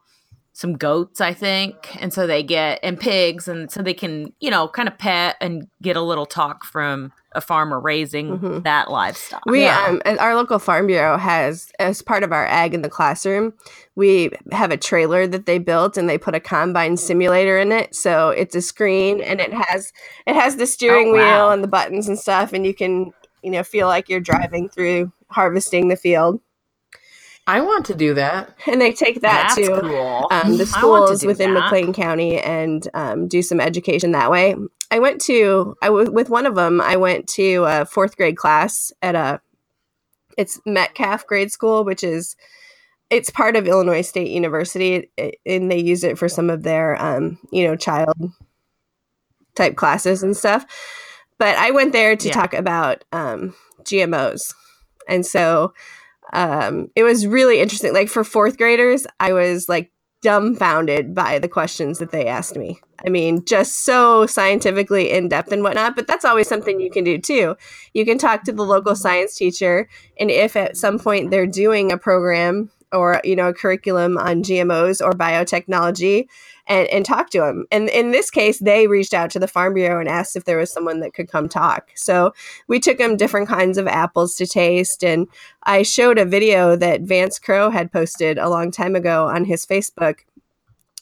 some 0.52 0.76
goats, 0.76 1.20
I 1.20 1.32
think. 1.32 1.96
And 2.02 2.12
so 2.12 2.26
they 2.26 2.42
get, 2.42 2.80
and 2.82 2.98
pigs. 2.98 3.46
And 3.46 3.70
so 3.70 3.82
they 3.82 3.94
can, 3.94 4.32
you 4.40 4.50
know, 4.50 4.66
kind 4.66 4.88
of 4.88 4.98
pet 4.98 5.36
and 5.40 5.68
get 5.80 5.96
a 5.96 6.02
little 6.02 6.26
talk 6.26 6.64
from 6.64 7.12
a 7.34 7.40
farmer 7.40 7.80
raising 7.80 8.38
Mhm. 8.38 8.62
that 8.64 8.90
livestock. 8.90 9.42
we 9.46 9.64
Yeah. 9.64 9.84
um 9.88 10.00
our 10.18 10.34
local 10.34 10.58
farm 10.58 10.86
bureau 10.86 11.16
has 11.18 11.70
as 11.78 12.02
part 12.02 12.22
of 12.22 12.32
our 12.32 12.46
ag 12.46 12.74
in 12.74 12.82
the 12.82 12.88
classroom, 12.88 13.52
we 13.96 14.30
have 14.52 14.70
a 14.70 14.76
trailer 14.76 15.26
that 15.26 15.46
they 15.46 15.58
built 15.58 15.96
and 15.96 16.08
they 16.08 16.18
put 16.18 16.34
a 16.34 16.40
combine 16.40 16.96
simulator 16.96 17.58
in 17.58 17.72
it. 17.72 17.94
So 17.94 18.30
it's 18.30 18.54
a 18.54 18.62
screen 18.62 19.20
and 19.20 19.40
it 19.40 19.52
has 19.52 19.92
it 20.26 20.34
has 20.36 20.56
the 20.56 20.66
steering 20.66 21.08
Oh, 21.10 21.12
wheel 21.14 21.50
and 21.50 21.62
the 21.64 21.68
buttons 21.68 22.08
and 22.08 22.18
stuff 22.18 22.52
and 22.52 22.64
you 22.66 22.74
can 22.74 23.12
you 23.42 23.50
know 23.50 23.62
feel 23.62 23.88
like 23.88 24.08
you're 24.08 24.20
driving 24.20 24.68
through 24.68 25.12
harvesting 25.28 25.88
the 25.88 25.96
field. 25.96 26.40
I 27.46 27.60
want 27.60 27.84
to 27.86 27.94
do 27.94 28.14
that. 28.14 28.56
And 28.66 28.80
they 28.80 28.92
take 28.92 29.20
that 29.20 29.54
That's 29.54 29.68
to 29.68 29.80
cool. 29.82 30.26
um, 30.30 30.56
the 30.56 30.64
I 30.74 30.86
want 30.86 31.06
schools 31.08 31.24
within 31.24 31.52
that. 31.54 31.64
McLean 31.64 31.92
County 31.92 32.38
and 32.40 32.88
um, 32.94 33.28
do 33.28 33.42
some 33.42 33.60
education 33.60 34.12
that 34.12 34.30
way. 34.30 34.56
I 34.90 34.98
went 34.98 35.20
to 35.22 35.76
I 35.82 35.86
w- 35.86 36.10
with 36.10 36.30
one 36.30 36.46
of 36.46 36.54
them. 36.54 36.80
I 36.80 36.96
went 36.96 37.28
to 37.30 37.64
a 37.64 37.84
fourth 37.84 38.16
grade 38.16 38.36
class 38.36 38.92
at 39.02 39.14
a 39.14 39.40
it's 40.38 40.60
Metcalf 40.66 41.26
Grade 41.26 41.52
School, 41.52 41.84
which 41.84 42.02
is 42.02 42.34
it's 43.10 43.30
part 43.30 43.56
of 43.56 43.68
Illinois 43.68 44.00
State 44.02 44.30
University, 44.30 45.10
and 45.46 45.70
they 45.70 45.78
use 45.78 46.02
it 46.02 46.18
for 46.18 46.28
some 46.28 46.48
of 46.50 46.62
their 46.62 47.00
um, 47.00 47.38
you 47.52 47.66
know 47.66 47.76
child 47.76 48.16
type 49.54 49.76
classes 49.76 50.22
and 50.22 50.36
stuff. 50.36 50.64
But 51.38 51.56
I 51.56 51.70
went 51.72 51.92
there 51.92 52.16
to 52.16 52.28
Yeah. 52.28 52.32
talk 52.34 52.54
about 52.54 53.04
um, 53.12 53.54
GMOs, 53.82 54.54
and 55.08 55.26
so 55.26 55.74
um, 56.34 56.90
it 56.96 57.04
was 57.04 57.26
really 57.26 57.60
interesting. 57.60 57.94
Like 57.94 58.08
for 58.08 58.24
fourth 58.24 58.58
graders, 58.58 59.06
I 59.20 59.32
was 59.32 59.68
like 59.68 59.92
dumbfounded 60.20 61.14
by 61.14 61.38
the 61.38 61.48
questions 61.48 61.98
that 61.98 62.10
they 62.10 62.26
asked 62.26 62.56
me. 62.56 62.80
I 63.06 63.10
mean, 63.10 63.44
just 63.44 63.84
so 63.84 64.26
scientifically 64.26 65.10
in 65.12 65.28
depth 65.28 65.52
and 65.52 65.62
whatnot. 65.62 65.94
But 65.94 66.06
that's 66.06 66.24
always 66.24 66.48
something 66.48 66.80
you 66.80 66.90
can 66.90 67.04
do 67.04 67.18
too. 67.18 67.56
You 67.92 68.04
can 68.04 68.18
talk 68.18 68.42
to 68.44 68.52
the 68.52 68.64
local 68.64 68.96
science 68.96 69.36
teacher, 69.36 69.88
and 70.18 70.30
if 70.30 70.56
at 70.56 70.76
some 70.76 70.98
point 70.98 71.30
they're 71.30 71.46
doing 71.46 71.92
a 71.92 71.98
program 71.98 72.70
or 72.90 73.20
you 73.22 73.36
know 73.36 73.48
a 73.48 73.54
curriculum 73.54 74.18
on 74.18 74.42
GMOs 74.42 75.04
or 75.04 75.12
biotechnology, 75.12 76.26
and, 76.66 76.88
and 76.88 77.04
talk 77.04 77.30
to 77.30 77.40
them. 77.40 77.66
And 77.70 77.88
in 77.88 78.10
this 78.10 78.30
case, 78.30 78.58
they 78.58 78.86
reached 78.86 79.14
out 79.14 79.30
to 79.30 79.38
the 79.38 79.48
Farm 79.48 79.74
Bureau 79.74 80.00
and 80.00 80.08
asked 80.08 80.36
if 80.36 80.44
there 80.44 80.58
was 80.58 80.72
someone 80.72 81.00
that 81.00 81.14
could 81.14 81.30
come 81.30 81.48
talk. 81.48 81.90
So 81.94 82.32
we 82.68 82.80
took 82.80 82.98
them 82.98 83.16
different 83.16 83.48
kinds 83.48 83.78
of 83.78 83.86
apples 83.86 84.34
to 84.36 84.46
taste, 84.46 85.04
and 85.04 85.26
I 85.64 85.82
showed 85.82 86.18
a 86.18 86.24
video 86.24 86.76
that 86.76 87.02
Vance 87.02 87.38
Crowe 87.38 87.70
had 87.70 87.92
posted 87.92 88.38
a 88.38 88.48
long 88.48 88.70
time 88.70 88.96
ago 88.96 89.28
on 89.28 89.44
his 89.44 89.66
Facebook. 89.66 90.20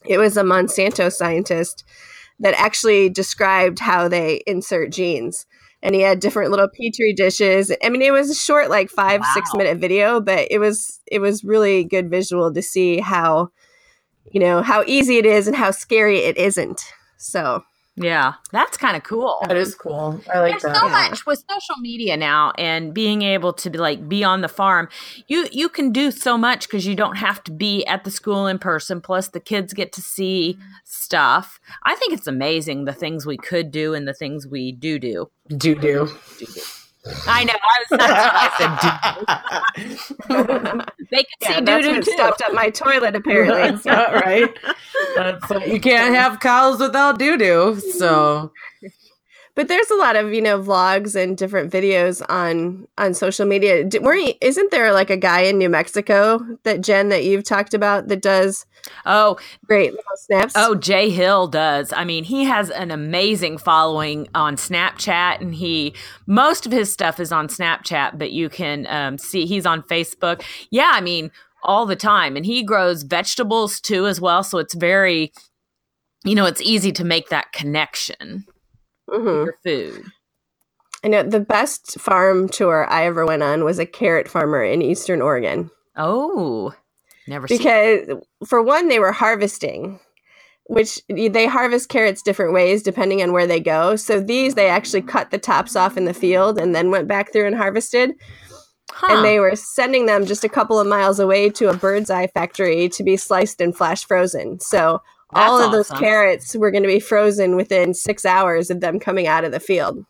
It 0.05 0.19
was 0.19 0.37
a 0.37 0.43
Monsanto 0.43 1.13
scientist 1.13 1.85
that 2.41 2.55
actually 2.55 3.09
described 3.09 3.79
how 3.79 4.09
they 4.09 4.43
insert 4.47 4.91
genes. 4.91 5.47
And 5.85 5.95
he 5.95 6.01
had 6.01 6.21
different 6.21 6.51
little 6.51 6.69
petri 6.69 7.13
dishes. 7.13 7.73
I 7.83 7.89
mean, 7.89 8.03
it 8.03 8.13
was 8.13 8.31
a 8.31 8.35
short, 8.35 8.71
like 8.71 8.89
five, 8.89 9.25
six 9.35 9.51
minute 9.55 9.79
video, 9.79 10.21
but 10.21 10.47
it 10.51 10.59
was 10.59 11.01
it 11.07 11.19
was 11.19 11.43
really 11.43 11.83
good 11.83 12.09
visual 12.09 12.53
to 12.53 12.63
see 12.63 12.99
how, 12.99 13.51
you 14.31 14.41
know, 14.41 14.63
how 14.63 14.83
easy 14.87 15.19
it 15.19 15.27
is 15.27 15.47
and 15.47 15.57
how 15.57 15.71
scary 15.71 16.21
it 16.21 16.37
isn't. 16.37 16.81
So 17.17 17.65
Yeah, 17.95 18.35
that's 18.53 18.79
kind 18.79 18.97
of 18.97 19.03
cool. 19.03 19.37
That 19.47 19.57
is 19.59 19.75
cool. 19.75 20.19
I 20.33 20.39
like 20.41 20.53
There's 20.53 20.63
that. 20.63 20.77
so 20.81 20.87
Yeah. 20.87 20.93
much 20.93 21.27
with 21.27 21.45
social 21.51 21.77
media 21.79 22.17
now 22.17 22.53
and 22.57 22.95
being 22.95 23.21
able 23.21 23.53
to 23.53 23.69
be 23.69 23.77
like 23.77 24.09
be 24.09 24.25
on 24.25 24.41
the 24.41 24.49
farm. 24.49 24.89
You 25.29 25.47
you 25.53 25.69
can 25.69 25.93
do 25.93 26.11
so 26.11 26.39
much 26.39 26.67
because 26.67 26.87
you 26.87 26.95
don't 26.95 27.17
have 27.17 27.45
to 27.45 27.53
be 27.53 27.85
at 27.85 28.05
the 28.05 28.11
school 28.11 28.47
in 28.47 28.59
person. 28.59 29.03
Plus, 29.03 29.29
the 29.29 29.41
kids 29.41 29.75
get 29.75 29.93
to 29.93 30.01
see 30.01 30.57
stuff. 30.85 31.61
I 31.83 31.95
think 31.95 32.15
it's 32.15 32.27
amazing 32.27 32.87
the 32.87 32.95
things 32.95 33.27
we 33.27 33.37
could 33.37 33.71
do 33.71 33.93
and 33.93 34.09
the 34.09 34.15
things 34.15 34.47
we 34.47 34.73
do 34.73 34.99
do. 34.99 35.29
Do 35.49 35.75
do. 35.75 36.09
do, 36.39 36.47
do. 36.47 36.61
I 37.27 37.45
know. 37.45 37.55
I 37.55 37.79
was 37.81 37.93
that's 37.99 38.25
what 38.25 38.35
I 38.37 38.51
said. 38.59 38.79
They 41.11 41.25
can 41.25 41.27
Yeah, 41.41 41.61
see 41.61 41.61
doo 41.61 41.83
doo 41.83 42.03
stopped 42.03 42.43
up 42.43 42.53
my 42.55 42.71
toilet 42.71 43.17
apparently. 43.17 43.63
That's 43.63 43.85
not 43.85 44.15
right. 44.15 44.51
That's 45.15 45.51
you 45.67 45.81
can't 45.81 46.15
have 46.15 46.41
cows 46.41 46.81
without 46.81 47.19
doo 47.19 47.37
doo. 47.39 47.81
So 47.81 48.53
But 49.55 49.69
there's 49.69 49.91
a 49.91 49.97
lot 49.97 50.17
of 50.17 50.33
you 50.33 50.41
know 50.41 50.61
vlogs 50.61 51.15
and 51.15 51.37
different 51.37 51.73
videos 51.73 52.23
on 52.29 52.87
on 52.99 53.15
social 53.15 53.47
media. 53.47 53.85
D- 53.85 53.99
Were 53.99 54.15
you, 54.15 54.35
isn't 54.41 54.71
there 54.71 54.93
like 54.93 55.11
a 55.11 55.17
guy 55.17 55.41
in 55.41 55.59
New 55.59 55.69
Mexico 55.69 56.41
that 56.65 56.81
Jen 56.81 57.11
that 57.11 57.25
you've 57.25 57.45
talked 57.45 57.75
about 57.75 58.09
that 58.09 58.23
does 58.23 58.67
Oh, 59.07 59.39
great 59.67 59.93
little 59.93 60.17
snaps? 60.17 60.55
Oh, 60.57 60.75
Jay 60.75 61.11
Hill 61.11 61.49
does. 61.49 61.93
I 61.93 62.05
mean, 62.05 62.25
he 62.25 62.45
has 62.45 62.71
an 62.71 62.91
amazing 62.91 63.59
following 63.59 64.29
on 64.35 64.57
Snapchat, 64.57 65.41
and 65.41 65.55
he 65.55 65.95
most 66.27 66.67
of 66.67 66.73
his 66.73 66.93
stuff 66.93 67.21
is 67.21 67.33
on 67.33 67.49
Snapchat, 67.49 68.19
but 68.19 68.33
you 68.33 68.49
can 68.49 68.87
um, 68.89 69.19
see 69.19 69.47
he's 69.47 69.67
on 69.67 69.83
Facebook. 69.83 70.43
Yeah, 70.71 70.91
I 70.95 71.01
mean, 71.01 71.31
all 71.63 71.87
the 71.87 71.97
time, 71.97 72.37
and 72.37 72.45
he 72.45 72.63
grows 72.63 73.03
vegetables 73.03 73.81
too 73.81 74.07
as 74.07 74.21
well. 74.21 74.43
So 74.43 74.59
it's 74.59 74.75
very, 74.75 75.33
you 76.25 76.35
know, 76.35 76.47
it's 76.47 76.61
easy 76.61 76.93
to 76.93 77.05
make 77.05 77.29
that 77.29 77.53
connection 77.53 78.47
Mhm. 79.11 79.47
for 79.47 79.57
food. 79.65 80.05
I 81.05 81.09
know 81.09 81.23
the 81.23 81.41
best 81.41 81.99
farm 82.01 82.49
tour 82.49 82.87
I 82.89 83.07
ever 83.07 83.27
went 83.27 83.43
on 83.43 83.65
was 83.65 83.79
a 83.79 83.87
carrot 83.87 84.29
farmer 84.29 84.63
in 84.63 84.83
Eastern 84.83 85.21
Oregon 85.21 85.71
Oh, 85.97 86.73
never 87.27 87.49
seen. 87.49 87.59
because 87.59 88.09
for 88.47 88.63
one 88.63 88.89
they 88.89 88.99
were 89.01 89.13
harvesting 89.13 89.99
which 90.69 91.03
they 91.09 91.47
harvest 91.47 91.89
carrots 91.89 92.23
different 92.23 92.53
ways 92.55 92.85
depending 92.85 93.21
on 93.21 93.33
where 93.33 93.49
they 93.49 93.59
go. 93.61 93.97
So 93.97 94.21
these 94.21 94.55
they 94.55 94.69
actually 94.69 95.03
cut 95.03 95.31
the 95.33 95.37
tops 95.39 95.75
off 95.75 95.97
in 95.97 96.05
the 96.05 96.15
field 96.15 96.57
and 96.59 96.73
then 96.75 96.91
went 96.93 97.09
back 97.09 97.33
through 97.33 97.47
and 97.47 97.57
harvested. 97.57 98.13
Huh. 98.95 99.17
and 99.17 99.25
they 99.25 99.41
were 99.41 99.57
sending 99.57 100.05
them 100.07 100.27
just 100.27 100.45
a 100.45 100.49
couple 100.51 100.79
of 100.79 100.87
miles 100.87 101.19
away 101.19 101.49
to 101.51 101.69
a 101.71 101.75
Birds 101.77 102.11
Eye 102.11 102.27
factory 102.29 102.89
to 102.91 103.03
be 103.03 103.17
sliced 103.17 103.61
and 103.61 103.75
flash 103.77 104.05
frozen. 104.07 104.61
So 104.61 105.01
all 105.35 105.59
That's 105.59 105.67
of 105.67 105.73
those 105.73 105.91
awesome. 105.91 106.05
carrots 106.05 106.57
were 106.57 106.71
going 106.71 106.83
to 106.83 106.89
be 106.89 107.01
frozen 107.01 107.57
within 107.57 107.95
six 107.95 108.25
hours 108.25 108.71
of 108.71 108.81
them 108.81 108.99
coming 108.99 109.27
out 109.27 109.45
of 109.45 109.53
the 109.53 109.61
field. 109.61 110.05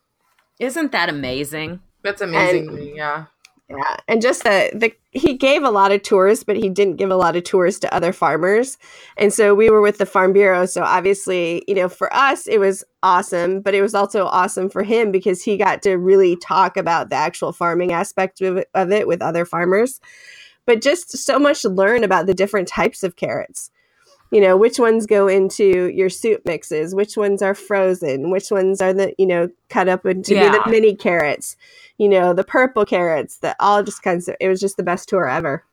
Isn't 0.58 0.92
that 0.92 1.08
amazing? 1.08 1.80
that's 2.02 2.20
amazing. 2.20 2.66
to 2.66 2.72
me, 2.72 2.92
yeah. 2.96 3.26
Yeah, 3.68 3.96
and 4.06 4.20
just 4.20 4.44
the 4.44 4.70
the 4.74 4.92
he 5.12 5.34
gave 5.34 5.62
a 5.62 5.70
lot 5.70 5.92
of 5.92 6.02
tours, 6.02 6.44
but 6.44 6.56
he 6.56 6.68
didn't 6.68 6.96
give 6.96 7.10
a 7.10 7.16
lot 7.16 7.36
of 7.36 7.44
tours 7.44 7.78
to 7.80 7.94
other 7.94 8.12
farmers. 8.12 8.76
And 9.16 9.32
so 9.32 9.54
we 9.54 9.70
were 9.70 9.80
with 9.80 9.98
the 9.98 10.04
Farm 10.04 10.32
Bureau. 10.32 10.66
So 10.66 10.82
obviously, 10.82 11.64
you 11.66 11.74
know, 11.74 11.88
for 11.88 12.12
us 12.14 12.46
it 12.46 12.58
was 12.58 12.84
awesome, 13.02 13.60
but 13.60 13.74
it 13.74 13.80
was 13.80 13.94
also 13.94 14.26
awesome 14.26 14.68
for 14.68 14.82
him 14.82 15.10
because 15.10 15.42
he 15.42 15.56
got 15.56 15.80
to 15.82 15.94
really 15.94 16.36
talk 16.36 16.76
about 16.76 17.08
the 17.08 17.16
actual 17.16 17.52
farming 17.52 17.92
aspect 17.92 18.40
of 18.42 18.62
of 18.74 18.90
it 18.90 19.06
with 19.06 19.22
other 19.22 19.46
farmers. 19.46 20.00
But 20.66 20.82
just 20.82 21.16
so 21.16 21.38
much 21.38 21.62
to 21.62 21.70
learn 21.70 22.04
about 22.04 22.26
the 22.26 22.34
different 22.34 22.68
types 22.68 23.02
of 23.02 23.16
carrots. 23.16 23.70
You 24.32 24.40
know, 24.40 24.56
which 24.56 24.78
ones 24.78 25.06
go 25.06 25.28
into 25.28 25.88
your 25.94 26.08
soup 26.08 26.42
mixes, 26.46 26.94
which 26.94 27.16
ones 27.16 27.42
are 27.42 27.54
frozen, 27.54 28.30
which 28.30 28.50
ones 28.50 28.80
are 28.80 28.92
the, 28.92 29.14
you 29.18 29.26
know, 29.26 29.48
cut 29.68 29.88
up 29.88 30.04
into 30.06 30.34
Yeah. 30.34 30.50
the 30.50 30.70
mini 30.70 30.96
carrots 30.96 31.56
you 31.98 32.08
know, 32.08 32.32
the 32.34 32.42
purple 32.42 32.84
carrots, 32.84 33.36
that 33.38 33.54
all 33.60 33.82
just 33.84 34.02
kinds 34.02 34.26
of, 34.26 34.34
it 34.40 34.48
was 34.48 34.58
just 34.58 34.76
the 34.76 34.82
best 34.82 35.08
tour 35.08 35.28
ever. 35.28 35.64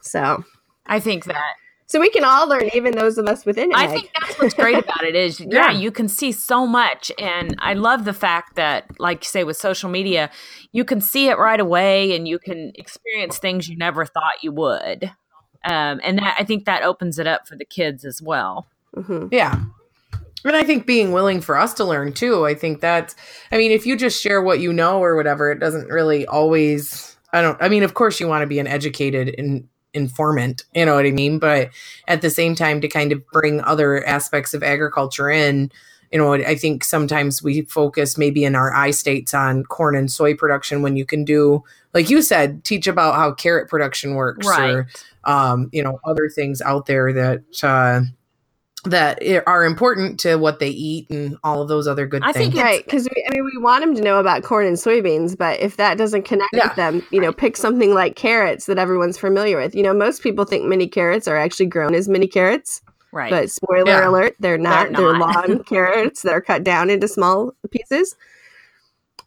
So, 0.00 0.44
I 0.86 0.98
think 0.98 1.26
that 1.26 1.54
so 1.86 2.00
we 2.00 2.10
can 2.10 2.24
all 2.24 2.48
learn, 2.48 2.70
even 2.74 2.92
those 2.96 3.18
of 3.18 3.26
us 3.28 3.44
within 3.44 3.70
I 3.74 3.86
think 3.86 4.10
that's 4.18 4.36
what's 4.40 4.54
great 4.54 4.78
about 4.84 5.04
it 5.04 5.14
is 5.14 5.38
Yeah. 5.38 5.46
yeah, 5.50 5.70
you 5.70 5.92
can 5.92 6.08
see 6.08 6.32
so 6.32 6.66
much 6.66 7.12
and 7.18 7.54
I 7.58 7.74
love 7.74 8.04
the 8.04 8.12
fact 8.14 8.56
that 8.56 8.86
like 8.98 9.22
you 9.24 9.28
say 9.28 9.44
with 9.44 9.56
social 9.58 9.90
media 9.90 10.30
you 10.72 10.84
can 10.84 11.00
see 11.00 11.28
it 11.28 11.38
right 11.38 11.60
away 11.60 12.16
and 12.16 12.26
you 12.26 12.38
can 12.38 12.72
experience 12.74 13.38
things 13.38 13.68
you 13.68 13.76
never 13.76 14.06
thought 14.06 14.42
you 14.42 14.50
would. 14.52 15.12
Um, 15.64 16.00
and 16.02 16.18
that 16.18 16.36
I 16.38 16.44
think 16.44 16.64
that 16.64 16.82
opens 16.82 17.18
it 17.18 17.26
up 17.26 17.46
for 17.46 17.56
the 17.56 17.64
kids 17.64 18.04
as 18.04 18.20
well. 18.20 18.66
Mhm. 18.96 19.28
Yeah. 19.32 19.60
And 20.44 20.56
I 20.56 20.64
think 20.64 20.86
being 20.86 21.12
willing 21.12 21.40
for 21.40 21.56
us 21.56 21.72
to 21.74 21.84
learn 21.84 22.12
too. 22.12 22.44
I 22.46 22.54
think 22.54 22.80
that's, 22.80 23.14
I 23.52 23.58
mean, 23.58 23.70
if 23.70 23.86
you 23.86 23.96
just 23.96 24.20
share 24.20 24.42
what 24.42 24.58
you 24.60 24.72
know 24.72 25.00
or 25.00 25.14
whatever, 25.14 25.52
it 25.52 25.60
doesn't 25.60 25.88
really 25.88 26.26
always, 26.26 27.16
I 27.32 27.42
don't, 27.42 27.56
I 27.62 27.68
mean, 27.68 27.84
of 27.84 27.94
course 27.94 28.18
you 28.18 28.26
want 28.26 28.42
to 28.42 28.48
be 28.48 28.58
an 28.58 28.66
educated 28.66 29.28
in, 29.28 29.68
informant, 29.94 30.64
you 30.74 30.84
know 30.84 30.94
what 30.94 31.06
I 31.06 31.10
mean? 31.10 31.38
But 31.38 31.70
at 32.08 32.22
the 32.22 32.30
same 32.30 32.54
time, 32.54 32.80
to 32.80 32.88
kind 32.88 33.12
of 33.12 33.24
bring 33.28 33.60
other 33.60 34.04
aspects 34.04 34.54
of 34.54 34.62
agriculture 34.62 35.30
in, 35.30 35.70
you 36.12 36.18
know, 36.18 36.34
I 36.34 36.54
think 36.54 36.84
sometimes 36.84 37.42
we 37.42 37.62
focus 37.62 38.18
maybe 38.18 38.44
in 38.44 38.54
our 38.54 38.72
I 38.74 38.90
states 38.90 39.32
on 39.32 39.64
corn 39.64 39.96
and 39.96 40.10
soy 40.10 40.34
production 40.34 40.82
when 40.82 40.94
you 40.96 41.06
can 41.06 41.24
do, 41.24 41.64
like 41.94 42.10
you 42.10 42.20
said, 42.20 42.64
teach 42.64 42.86
about 42.86 43.14
how 43.14 43.32
carrot 43.32 43.68
production 43.68 44.14
works 44.14 44.46
or, 44.46 44.88
um, 45.24 45.70
you 45.72 45.82
know, 45.82 45.98
other 46.04 46.28
things 46.28 46.60
out 46.60 46.86
there 46.86 47.12
that, 47.12 47.42
uh, 47.62 48.02
that 48.84 49.22
are 49.46 49.64
important 49.64 50.18
to 50.18 50.36
what 50.36 50.58
they 50.58 50.68
eat 50.68 51.08
and 51.08 51.36
all 51.44 51.62
of 51.62 51.68
those 51.68 51.86
other 51.86 52.04
good 52.04 52.22
I 52.24 52.32
things. 52.32 52.52
think 52.52 52.62
Right, 52.62 52.84
because 52.84 53.06
I 53.06 53.30
mean, 53.32 53.44
we 53.44 53.62
want 53.62 53.84
them 53.84 53.94
to 53.94 54.02
know 54.02 54.18
about 54.18 54.42
corn 54.42 54.66
and 54.66 54.76
soybeans, 54.76 55.38
but 55.38 55.60
if 55.60 55.76
that 55.76 55.96
doesn't 55.98 56.24
connect 56.24 56.52
Yeah. 56.52 56.66
with 56.66 56.76
them, 56.76 57.02
you 57.12 57.20
know, 57.20 57.32
pick 57.32 57.56
something 57.56 57.94
like 57.94 58.16
carrots 58.16 58.66
that 58.66 58.78
everyone's 58.78 59.16
familiar 59.16 59.56
with. 59.56 59.74
You 59.76 59.84
know, 59.84 59.94
most 59.94 60.20
people 60.22 60.44
think 60.44 60.64
mini 60.64 60.88
carrots 60.88 61.28
are 61.28 61.36
actually 61.36 61.66
grown 61.66 61.94
as 61.94 62.08
mini 62.08 62.26
carrots, 62.26 62.80
Right. 63.12 63.30
but 63.30 63.50
spoiler 63.50 63.90
Yeah. 63.92 64.08
alert, 64.08 64.36
they're 64.40 64.56
not. 64.58 64.88
They're 64.92 64.96
They're, 65.12 65.18
long 65.18 65.62
carrots 65.68 66.22
that 66.22 66.32
are 66.32 66.40
cut 66.40 66.64
down 66.64 66.88
into 66.90 67.06
small 67.06 67.52
pieces. 67.70 68.16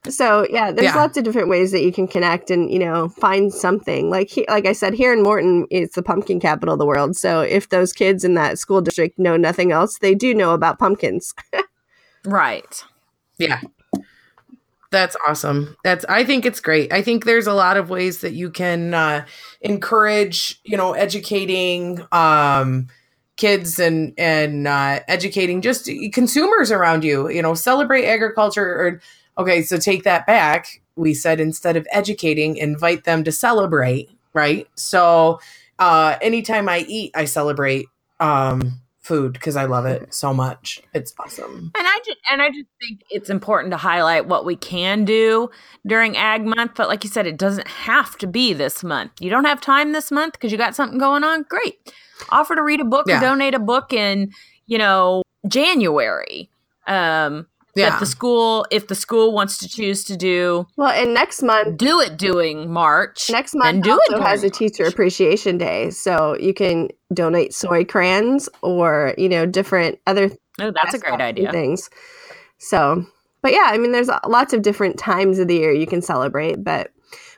So 0.09 0.45
yeah, 0.49 0.71
there's 0.71 0.85
Yeah. 0.93 0.95
lots 0.97 1.17
of 1.17 1.23
different 1.23 1.49
ways 1.49 1.71
that 1.71 1.81
you 1.83 1.91
can 1.91 2.07
connect 2.07 2.51
and 2.51 2.71
you 2.71 2.77
know 2.79 3.09
find 3.09 3.51
something. 3.53 4.09
Like 4.09 4.29
he, 4.29 4.45
like 4.47 4.65
I 4.67 4.73
said, 4.73 4.93
here 4.93 5.11
in 5.13 5.23
Morton, 5.23 5.65
it's 5.71 5.95
the 5.95 6.03
pumpkin 6.03 6.39
capital 6.39 6.73
of 6.73 6.79
the 6.79 6.85
world. 6.85 7.15
So 7.15 7.41
if 7.41 7.69
those 7.69 7.91
kids 7.93 8.23
in 8.23 8.33
that 8.35 8.59
school 8.59 8.81
district 8.81 9.17
know 9.19 9.35
nothing 9.37 9.71
else, 9.71 9.97
they 9.99 10.13
do 10.15 10.33
know 10.33 10.53
about 10.53 10.77
pumpkins. 10.79 11.33
right. 12.25 12.83
Yeah. 13.37 13.61
That's 14.91 15.17
awesome. 15.27 15.75
That's 15.83 16.05
I 16.07 16.23
think 16.23 16.45
it's 16.45 16.59
great. 16.59 16.93
I 16.93 17.01
think 17.01 17.25
there's 17.25 17.47
a 17.47 17.53
lot 17.53 17.75
of 17.75 17.89
ways 17.89 18.21
that 18.21 18.33
you 18.33 18.49
can 18.49 18.93
uh 18.93 19.25
encourage, 19.61 20.59
you 20.63 20.77
know, 20.77 20.93
educating 20.93 22.05
um 22.11 22.87
kids 23.37 23.79
and 23.79 24.13
and 24.17 24.67
uh 24.67 24.99
educating 25.07 25.61
just 25.61 25.89
consumers 26.13 26.71
around 26.71 27.03
you, 27.03 27.29
you 27.29 27.41
know, 27.41 27.53
celebrate 27.53 28.05
agriculture 28.05 28.65
or 28.65 29.01
okay, 29.37 29.61
so 29.61 29.77
take 29.77 30.03
that 30.03 30.25
back. 30.25 30.81
We 30.95 31.13
said 31.13 31.39
instead 31.39 31.75
of 31.75 31.85
educating, 31.91 32.55
invite 32.55 33.03
them 33.03 33.23
to 33.25 33.31
celebrate, 33.31 34.09
right? 34.33 34.67
So 34.75 35.39
uh 35.79 36.17
anytime 36.21 36.69
I 36.69 36.85
eat, 36.87 37.11
I 37.15 37.25
celebrate 37.25 37.87
um 38.19 38.79
food 39.05 39.33
because 39.33 39.55
I 39.55 39.65
love 39.65 39.85
it 39.85 40.13
so 40.13 40.33
much. 40.33 40.81
It's 40.93 41.13
awesome. 41.19 41.71
And 41.77 41.87
I 41.87 41.99
just 42.05 42.17
and 42.31 42.41
I 42.41 42.49
just 42.49 42.67
think 42.81 43.01
it's 43.11 43.29
important 43.29 43.71
to 43.71 43.77
highlight 43.77 44.27
what 44.27 44.45
we 44.45 44.55
can 44.55 45.05
do 45.05 45.49
during 45.85 46.17
Ag 46.17 46.43
Month. 46.43 46.71
But 46.75 46.87
like 46.87 47.03
you 47.03 47.09
said, 47.09 47.27
it 47.27 47.37
doesn't 47.37 47.67
have 47.67 48.17
to 48.17 48.27
be 48.27 48.53
this 48.53 48.83
month. 48.83 49.11
You 49.19 49.29
don't 49.29 49.45
have 49.45 49.61
time 49.61 49.91
this 49.91 50.09
month 50.09 50.33
because 50.33 50.51
you 50.51 50.57
got 50.57 50.75
something 50.75 50.97
going 50.97 51.23
on. 51.23 51.43
Great. 51.43 51.93
Offer 52.29 52.55
to 52.55 52.63
read 52.63 52.81
a 52.81 52.85
book 52.85 53.05
Yeah. 53.07 53.17
or 53.17 53.21
donate 53.21 53.53
a 53.53 53.59
book 53.59 53.93
in, 53.93 54.31
you 54.67 54.77
know, 54.77 55.21
January. 55.47 56.49
Um 56.87 57.47
Yeah. 57.75 57.89
that 57.89 57.99
the 57.99 58.05
school 58.05 58.65
if 58.71 58.87
the 58.87 58.95
school 58.95 59.33
wants 59.33 59.57
to 59.57 59.67
choose 59.67 60.03
to 60.05 60.15
do 60.15 60.65
well, 60.77 60.91
and 60.91 61.13
next 61.13 61.41
month 61.43 61.77
do 61.77 61.99
it 61.99 62.15
doing 62.17 62.71
March. 62.71 63.29
Next 63.29 63.51
then 63.51 63.59
month 63.59 63.83
do 63.83 63.91
it 64.07 64.13
also 64.13 64.23
has 64.23 64.43
a 64.43 64.49
teacher 64.49 64.83
March. 64.83 64.93
appreciation 64.93 65.57
day, 65.57 65.89
so 65.89 66.37
you 66.39 66.53
can 66.53 66.89
donate 67.13 67.53
soy 67.53 67.83
crayons 67.83 68.47
or 68.61 69.13
you 69.17 69.27
know 69.27 69.45
different 69.45 69.99
other 70.07 70.29
Oh, 70.59 70.71
that's 70.71 70.93
a 70.93 70.99
great 70.99 71.19
idea. 71.19 71.51
things. 71.51 71.89
So, 72.59 73.05
but 73.41 73.51
yeah, 73.51 73.65
I 73.65 73.77
mean, 73.77 73.91
there's 73.91 74.09
lots 74.25 74.53
of 74.53 74.61
different 74.61 74.97
times 74.97 75.37
of 75.39 75.49
the 75.49 75.55
year 75.55 75.73
you 75.73 75.85
can 75.85 76.01
celebrate, 76.01 76.63
but 76.63 76.91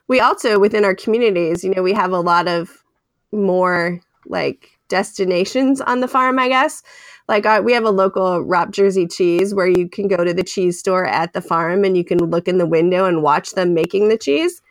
we 0.08 0.20
also 0.20 0.60
within 0.60 0.86
our 0.86 0.94
communities, 0.94 1.64
you 1.64 1.72
know, 1.74 1.82
we 1.82 1.94
have 1.94 2.12
a 2.12 2.20
lot 2.20 2.48
of 2.48 2.84
more 3.32 4.00
like 4.30 4.70
destinations 4.88 5.82
on 5.82 6.00
the 6.00 6.08
farm, 6.08 6.40
I 6.40 6.50
guess. 6.50 6.84
Like 7.28 7.46
uh, 7.46 7.62
we 7.64 7.74
have 7.74 7.84
a 7.84 7.90
local 7.92 8.44
Ropp 8.44 8.72
Jersey 8.72 9.06
cheese 9.08 9.54
where 9.54 9.68
you 9.68 9.90
can 9.90 10.08
go 10.08 10.24
to 10.24 10.34
the 10.34 10.44
cheese 10.44 10.80
store 10.80 11.06
at 11.06 11.34
the 11.34 11.42
farm 11.42 11.84
and 11.84 11.98
you 11.98 12.06
can 12.06 12.20
look 12.20 12.48
in 12.48 12.58
the 12.58 12.66
window 12.66 13.06
and 13.06 13.22
watch 13.22 13.52
them 13.52 13.74
making 13.74 14.08
the 14.10 14.18
cheese. 14.18 14.62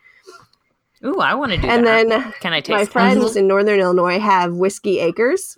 Ooh, 1.05 1.19
I 1.19 1.35
want 1.35 1.51
to 1.51 1.57
do 1.59 1.67
and 1.67 1.85
that. 1.85 2.01
And 2.01 2.11
then 2.11 2.33
Can 2.39 2.53
I 2.53 2.61
taste 2.61 2.71
my 2.71 2.85
friends 2.85 3.35
in 3.35 3.47
northern 3.47 3.79
illinois 3.79 4.19
have 4.19 4.55
whiskey 4.55 4.99
acres 4.99 5.57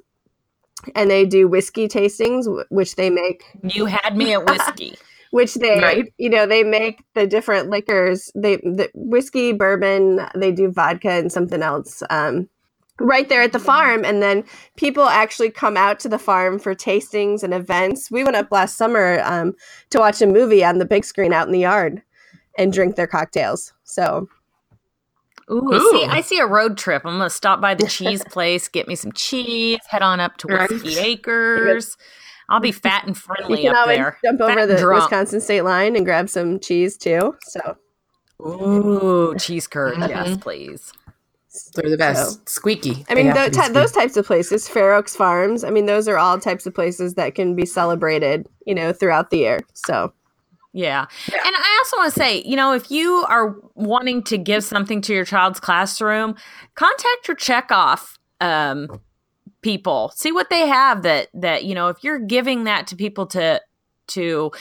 and 0.96 1.10
they 1.10 1.26
do 1.26 1.48
whiskey 1.48 1.88
tastings 1.88 2.46
which 2.70 2.96
they 2.96 3.10
make 3.10 3.44
You 3.64 3.86
had 3.86 4.16
me 4.18 4.34
at 4.34 4.46
whiskey. 4.46 4.98
which 5.32 5.54
they 5.56 5.80
Right. 5.80 6.14
you 6.18 6.30
know 6.30 6.46
they 6.46 6.64
make 6.64 7.04
the 7.14 7.28
different 7.28 7.70
liquors 7.70 8.32
they 8.36 8.58
the 8.58 8.90
whiskey 8.94 9.54
bourbon 9.54 10.22
they 10.36 10.52
do 10.52 10.72
vodka 10.72 11.12
and 11.12 11.32
something 11.32 11.62
else 11.62 12.02
um, 12.10 12.50
right 13.00 13.30
there 13.30 13.42
at 13.42 13.54
the 13.54 13.60
farm 13.60 14.04
and 14.04 14.22
then 14.22 14.44
people 14.76 15.06
actually 15.06 15.50
come 15.50 15.78
out 15.78 16.00
to 16.00 16.10
the 16.10 16.20
farm 16.20 16.60
for 16.60 16.76
tastings 16.76 17.44
and 17.44 17.54
events 17.54 18.12
we 18.12 18.24
went 18.24 18.36
up 18.36 18.52
last 18.52 18.76
summer 18.78 19.22
um, 19.24 19.54
to 19.90 20.00
watch 20.00 20.22
a 20.22 20.28
movie 20.28 20.64
on 20.64 20.78
the 20.80 20.86
big 20.86 21.06
screen 21.06 21.34
out 21.34 21.48
in 21.48 21.54
the 21.54 21.60
yard 21.60 22.02
and 22.58 22.74
drink 22.74 22.96
their 22.96 23.08
cocktails. 23.08 23.74
So 23.84 24.28
Ooh, 25.52 25.74
Ooh. 25.74 25.92
see, 25.92 26.06
I 26.06 26.22
see 26.22 26.38
a 26.40 26.46
road 26.46 26.78
trip. 26.78 27.04
I'm 27.06 27.18
gonna 27.18 27.30
stop 27.30 27.60
by 27.60 27.74
the 27.74 27.88
cheese 27.88 28.24
place, 28.26 28.68
get 28.68 28.88
me 28.88 28.96
some 28.96 29.12
cheese, 29.14 29.80
head 29.90 30.02
on 30.04 30.20
up 30.20 30.38
to 30.38 30.48
Right. 30.48 30.70
Acres. 30.98 31.98
I'll 32.50 32.60
be 32.60 32.72
fat 32.72 33.06
and 33.06 33.16
you 33.16 33.22
friendly 33.22 33.62
can 33.64 33.72
up 33.72 33.78
always 33.78 33.98
there. 33.98 34.18
jump 34.24 34.40
Fat 34.42 34.50
over 34.52 34.60
and 34.62 34.72
the 34.72 34.76
drunk. 34.82 35.04
Wisconsin 35.04 35.42
state 35.42 35.62
line 35.62 35.96
and 35.96 36.06
grab 36.06 36.30
some 36.30 36.60
cheese 36.60 36.98
too. 36.98 37.36
So 37.44 37.78
Ooh, 38.42 39.36
cheese 39.38 39.68
curd, 39.68 39.98
yes, 39.98 40.38
Mhm. 40.38 40.42
please. 40.42 40.92
They're 41.76 41.90
the 41.90 41.98
best. 41.98 42.48
Squeaky. 42.48 43.06
I 43.10 43.16
mean, 43.16 43.28
have 43.28 43.36
tho- 43.36 43.46
to 43.46 43.50
be 43.52 43.58
ty- 43.58 43.70
those 43.70 43.92
types 43.92 44.16
of 44.18 44.26
places, 44.26 44.68
Fair 44.68 44.94
Oaks 44.94 45.16
Farms. 45.16 45.64
I 45.64 45.70
mean, 45.72 45.86
those 45.88 46.08
are 46.08 46.18
all 46.18 46.40
types 46.40 46.66
of 46.66 46.74
places 46.74 47.16
that 47.16 47.36
can 47.36 47.56
be 47.56 47.66
celebrated, 47.66 48.48
you 48.66 48.76
know, 48.76 48.94
throughout 48.94 49.32
the 49.32 49.38
year. 49.38 49.60
So 49.74 50.14
Yeah. 50.74 51.08
And 51.28 51.56
I 51.56 51.78
also 51.80 51.98
want 51.98 52.14
to 52.14 52.20
say, 52.20 52.44
you 52.44 52.56
know, 52.56 52.74
if 52.74 52.92
you 52.92 53.26
are 53.28 53.56
wanting 53.74 54.22
to 54.24 54.38
give 54.38 54.64
something 54.64 55.02
to 55.02 55.14
your 55.14 55.26
child's 55.26 55.60
classroom, 55.60 56.36
contact 56.76 57.28
your 57.28 57.36
checkoff 57.38 58.18
um, 58.40 59.02
people. 59.62 60.12
See 60.16 60.32
what 60.32 60.50
they 60.52 60.68
have 60.68 61.02
that 61.02 61.30
that, 61.34 61.64
you 61.64 61.74
know, 61.74 61.88
if 61.88 62.04
you're 62.04 62.20
giving 62.20 62.66
that 62.66 62.86
to 62.88 62.96
people 62.96 63.26
to 63.28 63.62
to 64.10 64.52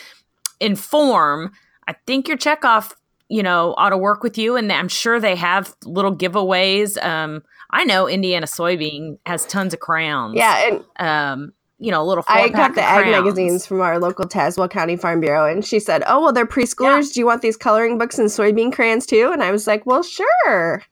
inform, 0.61 1.53
I 1.87 1.94
think 2.07 2.27
your 2.27 2.38
checkoff, 2.38 2.92
you 3.29 3.43
know, 3.43 3.75
ought 3.77 3.91
to 3.91 3.99
work 3.99 4.23
with 4.23 4.38
you 4.38 4.57
and 4.57 4.73
I'm 4.73 4.88
sure 4.88 5.21
they 5.21 5.37
have 5.37 5.75
little 5.85 6.14
giveaways. 6.14 7.03
Um 7.03 7.43
I 7.71 7.85
know 7.85 8.09
Indiana 8.09 8.47
soybean 8.47 9.19
has 9.27 9.45
tons 9.47 9.75
of 9.75 9.81
crowns. 9.81 10.35
yeah, 10.37 10.71
and 10.71 10.85
Um 10.99 11.53
you 11.81 11.93
know, 11.93 12.05
little 12.05 12.25
I 12.27 12.49
got 12.49 12.75
the 12.75 12.83
ag 12.83 13.05
crowns. 13.05 13.25
magazines 13.25 13.64
from 13.64 13.81
our 13.81 14.01
local 14.01 14.25
Tazewell 14.27 14.69
County 14.69 14.97
Farm 14.97 15.21
Bureau, 15.21 15.47
and 15.49 15.64
she 15.64 15.79
said, 15.79 16.03
"Oh, 16.09 16.21
well, 16.21 16.33
they're 16.33 16.45
preschoolers. 16.45 17.12
Do 17.14 17.21
you 17.21 17.27
want 17.27 17.41
these 17.41 17.57
coloring 17.57 17.99
books 17.99 18.19
and 18.19 18.29
soybean 18.29 18.73
crayons 18.73 19.07
too?" 19.07 19.31
And 19.33 19.45
I 19.45 19.53
was 19.53 19.69
like, 19.69 19.87
"Well, 19.87 20.03
sure." 20.03 20.83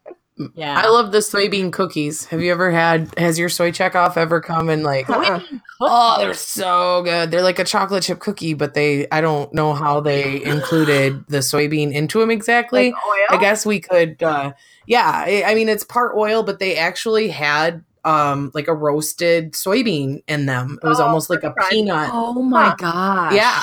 Yeah. 0.54 0.78
I 0.84 0.88
love 0.88 1.12
the 1.12 1.18
soybean 1.18 1.72
cookies. 1.72 2.26
Have 2.26 2.42
you 2.42 2.52
ever 2.52 2.70
had? 2.70 3.12
Has 3.18 3.38
your 3.38 3.48
soy 3.48 3.70
checkoff 3.72 4.16
ever 4.18 4.40
come 4.40 4.68
and 4.68 4.82
like? 4.82 5.08
Uh-uh. 5.08 5.40
Oh, 5.80 6.16
they're 6.18 6.34
so 6.34 7.02
good. 7.04 7.30
They're 7.30 7.42
like 7.42 7.58
a 7.58 7.64
chocolate 7.64 8.02
chip 8.02 8.18
cookie, 8.18 8.52
but 8.54 8.74
they 8.74 9.08
I 9.10 9.20
don't 9.22 9.52
know 9.54 9.72
how 9.74 10.00
they 10.00 10.42
included 10.44 11.26
the 11.28 11.38
soybean 11.38 11.92
into 11.92 12.18
them 12.20 12.30
exactly. 12.30 12.92
Like 12.92 13.02
oil. 13.08 13.26
I 13.30 13.36
guess 13.40 13.64
we 13.64 13.80
could 13.80 14.22
uh 14.22 14.52
yeah, 14.86 15.24
I, 15.26 15.42
I 15.46 15.54
mean 15.54 15.68
it's 15.68 15.84
part 15.84 16.14
oil, 16.16 16.42
but 16.42 16.58
they 16.58 16.76
actually 16.76 17.28
had 17.28 17.82
um 18.04 18.50
like 18.54 18.68
a 18.68 18.74
roasted 18.74 19.52
soybean 19.52 20.22
in 20.28 20.46
them. 20.46 20.78
It 20.82 20.86
was 20.86 21.00
Oh, 21.00 21.04
almost 21.06 21.28
like 21.30 21.44
a 21.44 21.50
crunch. 21.52 21.70
peanut. 21.70 22.10
Oh 22.12 22.42
my 22.42 22.68
Huh. 22.68 22.74
gosh. 22.78 23.32
Yeah. 23.34 23.62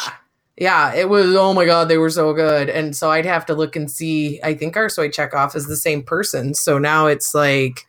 Yeah, 0.58 0.94
it 0.94 1.10
was 1.10 1.36
oh 1.36 1.54
my 1.54 1.66
god, 1.66 1.88
they 1.90 1.98
were 1.98 2.10
so 2.10 2.34
good. 2.34 2.70
And 2.70 2.96
so 2.96 3.10
I'd 3.10 3.26
have 3.26 3.46
to 3.48 3.56
look 3.56 3.76
and 3.76 3.90
see. 3.90 4.40
I 4.44 4.54
think 4.54 4.78
our 4.78 4.90
soy 4.90 5.10
checkoff 5.10 5.56
is 5.56 5.68
the 5.68 5.76
same 5.76 6.04
person. 6.04 6.54
So 6.54 6.78
now 6.78 7.08
it's 7.08 7.34
like 7.34 7.88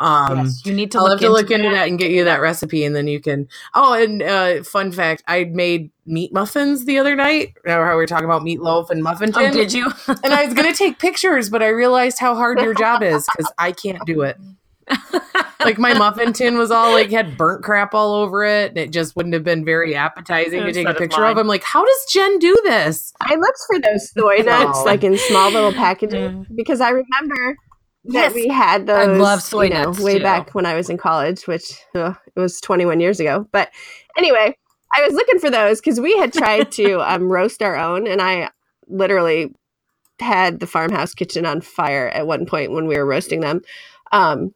um 0.00 0.38
Yes, 0.38 0.62
you 0.64 0.74
need 0.74 0.90
to 0.92 0.98
I'll 0.98 1.04
look 1.04 1.12
have 1.12 1.20
to 1.20 1.26
into 1.26 1.36
look 1.36 1.50
into 1.52 1.70
that 1.70 1.86
and 1.86 1.96
get 1.98 2.10
you 2.10 2.24
that 2.24 2.40
recipe, 2.40 2.84
and 2.84 2.96
then 2.96 3.06
you 3.06 3.20
can. 3.20 3.46
Oh, 3.74 3.92
and 3.94 4.22
uh, 4.22 4.64
fun 4.64 4.90
fact: 4.90 5.22
I 5.28 5.44
made 5.44 5.92
meat 6.04 6.32
muffins 6.32 6.84
the 6.84 6.98
other 6.98 7.14
night. 7.14 7.54
Remember 7.62 7.86
how 7.86 7.92
we 7.92 7.98
were 7.98 8.06
talking 8.06 8.24
about 8.24 8.42
meatloaf 8.42 8.90
and 8.90 9.00
muffin 9.00 9.30
tin? 9.30 9.50
Oh, 9.50 9.52
did 9.52 9.72
you? 9.72 9.92
and 10.08 10.34
I 10.34 10.44
was 10.44 10.54
gonna 10.54 10.74
take 10.74 10.98
pictures, 10.98 11.48
but 11.48 11.62
I 11.62 11.68
realized 11.68 12.18
how 12.18 12.34
hard 12.34 12.60
your 12.60 12.74
job 12.74 13.04
is 13.04 13.24
because 13.36 13.52
I 13.56 13.70
can't 13.70 14.04
do 14.04 14.22
it. 14.22 14.36
Like 15.60 15.78
my 15.78 15.94
muffin 15.94 16.32
tin 16.34 16.58
was 16.58 16.70
all 16.70 16.92
like 16.92 17.10
had 17.10 17.38
burnt 17.38 17.64
crap 17.64 17.94
all 17.94 18.14
over 18.14 18.44
it, 18.44 18.70
and 18.70 18.78
it 18.78 18.90
just 18.90 19.16
wouldn't 19.16 19.32
have 19.32 19.44
been 19.44 19.64
very 19.64 19.94
appetizing 19.94 20.62
to 20.62 20.72
take 20.72 20.86
a 20.86 20.90
is 20.90 20.96
picture 20.98 21.24
of. 21.24 21.38
I'm 21.38 21.46
like, 21.46 21.62
how 21.62 21.82
does 21.84 22.06
Jen 22.12 22.38
do 22.38 22.54
this? 22.64 23.12
I 23.22 23.34
looked 23.36 23.58
for 23.66 23.80
those 23.80 24.10
soy 24.12 24.42
nuts, 24.44 24.78
Oh. 24.80 24.84
like 24.84 25.02
in 25.02 25.16
small 25.16 25.50
little 25.50 25.72
packages, 25.72 26.32
Mm. 26.32 26.46
because 26.54 26.82
I 26.82 26.90
remember 26.90 27.56
that 28.06 28.12
Yes. 28.12 28.34
we 28.34 28.48
had 28.48 28.86
those. 28.86 28.98
I 29.08 29.12
love 29.12 29.40
soy 29.40 29.64
you 29.64 29.70
know, 29.70 29.84
nuts, 29.84 30.00
way 30.00 30.18
too. 30.18 30.22
back 30.22 30.54
when 30.54 30.66
I 30.66 30.74
was 30.74 30.90
in 30.90 30.98
college, 30.98 31.46
which 31.46 31.72
uh, 31.94 32.12
it 32.36 32.38
was 32.40 32.60
21 32.60 33.00
years 33.00 33.18
ago. 33.18 33.48
But 33.50 33.70
anyway, 34.18 34.54
I 34.94 35.02
was 35.02 35.14
looking 35.14 35.38
for 35.38 35.50
those 35.50 35.80
because 35.80 35.98
we 35.98 36.14
had 36.18 36.32
tried 36.34 36.70
to 36.72 37.00
um, 37.10 37.22
roast 37.32 37.62
our 37.62 37.76
own, 37.76 38.06
and 38.06 38.20
I 38.20 38.50
literally 38.88 39.54
had 40.20 40.60
the 40.60 40.66
farmhouse 40.66 41.14
kitchen 41.14 41.46
on 41.46 41.62
fire 41.62 42.08
at 42.08 42.26
one 42.26 42.44
point 42.44 42.72
when 42.72 42.86
we 42.86 42.98
were 42.98 43.06
roasting 43.06 43.40
them. 43.40 43.62
Um, 44.12 44.52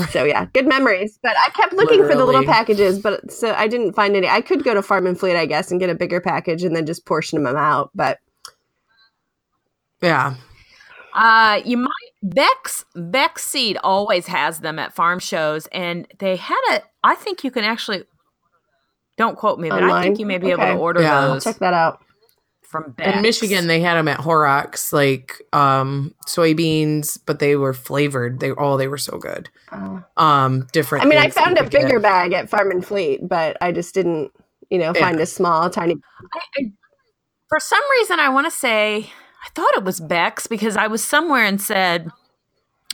so 0.10 0.24
yeah, 0.24 0.46
good 0.52 0.66
memories. 0.66 1.18
But 1.22 1.36
I 1.36 1.50
kept 1.50 1.72
looking 1.72 2.06
for 2.06 2.14
the 2.14 2.24
little 2.24 2.44
packages, 2.44 2.98
but 2.98 3.30
so 3.30 3.52
I 3.54 3.68
didn't 3.68 3.92
find 3.94 4.16
any. 4.16 4.28
I 4.28 4.40
could 4.40 4.64
go 4.64 4.74
to 4.74 4.82
Farm 4.82 5.06
and 5.06 5.18
Fleet, 5.18 5.36
I 5.36 5.46
guess, 5.46 5.70
and 5.70 5.80
get 5.80 5.90
a 5.90 5.94
bigger 5.94 6.20
package 6.20 6.62
and 6.64 6.74
then 6.74 6.86
just 6.86 7.06
portion 7.06 7.42
them 7.42 7.56
out. 7.56 7.90
But 7.94 8.18
Yeah, 10.00 10.34
Uh, 11.14 11.60
you 11.64 11.76
might 11.78 11.90
Beck's 12.22 12.84
Beck's 12.94 13.44
seed 13.44 13.78
always 13.82 14.26
has 14.26 14.60
them 14.60 14.78
at 14.78 14.92
farm 14.94 15.18
shows, 15.18 15.66
and 15.68 16.06
they 16.18 16.36
had 16.36 16.60
a. 16.72 16.82
I 17.04 17.14
think 17.14 17.44
you 17.44 17.50
can 17.50 17.64
actually. 17.64 18.04
Don't 19.16 19.36
quote 19.36 19.58
me, 19.58 19.70
but 19.70 19.82
I 19.82 20.02
think 20.02 20.18
you 20.18 20.26
may 20.26 20.36
be 20.36 20.50
able 20.50 20.64
to 20.64 20.74
order 20.74 21.00
Yeah. 21.00 21.20
I'll 21.20 21.34
those 21.34 21.44
check 21.44 21.58
that 21.60 21.72
out. 21.72 22.00
From 22.82 22.92
Beck's. 22.92 23.16
in 23.16 23.22
Michigan 23.22 23.66
they 23.66 23.80
had 23.80 23.94
them 23.94 24.08
at 24.08 24.20
Horrocks, 24.20 24.92
like 24.92 25.42
um 25.52 26.14
soybeans, 26.26 27.18
but 27.26 27.38
they 27.38 27.56
were 27.56 27.72
flavored. 27.72 28.40
They 28.40 28.50
oh, 28.52 28.76
they 28.76 28.88
were 28.88 28.98
so 28.98 29.18
good. 29.18 29.48
Uh, 29.72 30.00
Um, 30.16 30.66
different. 30.72 31.04
I 31.04 31.08
mean, 31.08 31.18
I 31.18 31.28
found 31.30 31.58
a 31.58 31.62
could 31.62 31.70
get. 31.72 31.82
bigger 31.86 32.00
bag 32.00 32.32
at 32.32 32.48
Farm 32.48 32.70
and 32.70 32.84
Fleet, 32.86 33.20
but 33.28 33.56
I 33.60 33.72
just 33.72 33.94
didn't, 33.94 34.30
you 34.70 34.78
know, 34.78 34.92
Yeah. 34.94 35.00
find 35.00 35.20
a 35.20 35.26
small, 35.26 35.68
tiny. 35.70 35.96
I, 36.34 36.40
I, 36.58 36.72
for 37.48 37.60
some 37.60 37.82
reason, 37.98 38.18
I 38.20 38.28
want 38.28 38.46
to 38.46 38.50
say 38.50 39.10
I 39.44 39.48
thought 39.54 39.76
it 39.76 39.84
was 39.84 40.00
Beck's 40.00 40.46
because 40.46 40.76
I 40.76 40.86
was 40.88 41.04
somewhere 41.04 41.44
and 41.44 41.60
said, 41.60 42.10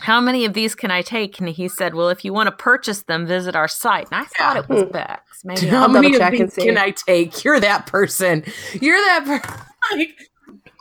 "How 0.01 0.21
many 0.21 0.45
of 0.45 0.53
these 0.53 0.75
can 0.75 0.91
I 0.91 1.01
take?" 1.03 1.39
And 1.41 1.49
he 1.49 1.69
said, 1.69 1.95
"Well, 1.95 2.09
if 2.11 2.25
you 2.25 2.33
want 2.35 2.49
to 2.49 2.53
purchase 2.53 3.03
them, 3.05 3.27
visit 3.27 3.57
our 3.57 3.69
site." 3.69 4.09
And 4.13 4.21
I 4.21 4.25
thought 4.25 4.57
it 4.59 4.69
was 4.69 4.83
Bex. 4.83 4.93
Beck's. 4.93 5.45
Maybe 5.45 5.67
How 5.69 5.83
I'll 5.83 5.89
many 5.89 6.15
of 6.15 6.31
these 6.31 6.55
can 6.55 6.77
I 6.79 6.91
take? 6.91 7.43
You're 7.45 7.59
that 7.61 7.87
person. 7.87 8.45
You're 8.81 8.97
that 8.99 9.25
person. 9.25 9.61
Like, 9.97 10.29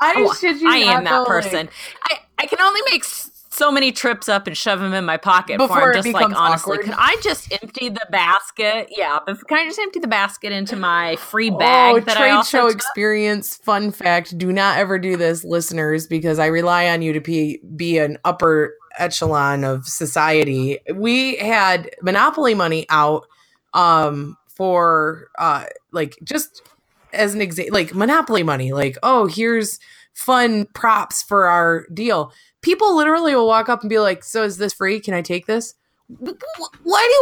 I 0.01 0.13
Oh, 0.17 0.33
shit 0.33 0.57
you 0.61 0.69
I 0.69 0.77
am 0.77 1.03
that 1.03 1.09
though, 1.11 1.19
like- 1.19 1.27
person. 1.27 1.69
I, 2.03 2.17
I 2.39 2.45
can 2.47 2.59
only 2.61 2.81
make 2.91 3.03
so 3.03 3.71
many 3.71 3.91
trips 3.91 4.29
up 4.29 4.47
and 4.47 4.55
shove 4.57 4.79
them 4.79 4.93
in 4.93 5.03
my 5.05 5.17
pocket 5.17 5.57
Before 5.57 5.89
I'm 5.89 5.93
just 5.93 6.07
like 6.13 6.25
honestly. 6.35 6.77
awkward. 6.77 6.85
Can 6.85 6.95
I 6.97 7.17
just 7.21 7.51
empty 7.61 7.89
the 7.89 8.07
basket? 8.09 8.87
Yeah, 8.89 9.19
but 9.25 9.45
can 9.47 9.57
I 9.59 9.65
just 9.65 9.77
empty 9.77 9.99
the 9.99 10.07
basket 10.07 10.51
into 10.51 10.75
my 10.75 11.17
free 11.17 11.49
bag 11.49 11.95
oh, 11.95 11.99
that 11.99 12.17
trade 12.17 12.45
show 12.45 12.67
experience. 12.67 13.57
Fun 13.57 13.91
fact: 13.91 14.37
Do 14.37 14.51
not 14.51 14.77
ever 14.77 14.97
do 14.97 15.17
this, 15.17 15.43
listeners, 15.43 16.07
because 16.07 16.39
I 16.39 16.47
rely 16.47 16.87
on 16.87 17.01
you 17.01 17.13
to 17.13 17.19
be 17.19 17.59
be 17.75 17.97
an 17.97 18.17
upper 18.23 18.73
echelon 18.97 19.63
of 19.63 19.85
society. 19.85 20.79
We 20.95 21.35
had 21.35 21.89
Monopoly 22.01 22.55
money 22.55 22.85
out 22.89 23.27
um, 23.73 24.37
for 24.47 25.27
uh, 25.37 25.65
like 25.91 26.17
just 26.23 26.61
as 27.13 27.33
an 27.33 27.41
example, 27.41 27.73
like 27.73 27.93
Monopoly 27.93 28.43
money. 28.43 28.71
Like, 28.73 28.97
oh, 29.03 29.27
here's 29.27 29.79
fun 30.13 30.65
props 30.73 31.23
for 31.23 31.45
our 31.47 31.85
deal. 31.93 32.33
People 32.61 32.95
literally 32.95 33.33
will 33.35 33.47
walk 33.47 33.69
up 33.69 33.81
and 33.81 33.89
be 33.89 33.99
like, 33.99 34.23
"So 34.23 34.43
is 34.43 34.57
this 34.57 34.73
free? 34.73 34.99
Can 34.99 35.13
I 35.13 35.21
take 35.21 35.45
this?" 35.45 35.73
Why 36.07 36.17
do 36.25 36.29
you 36.29 36.33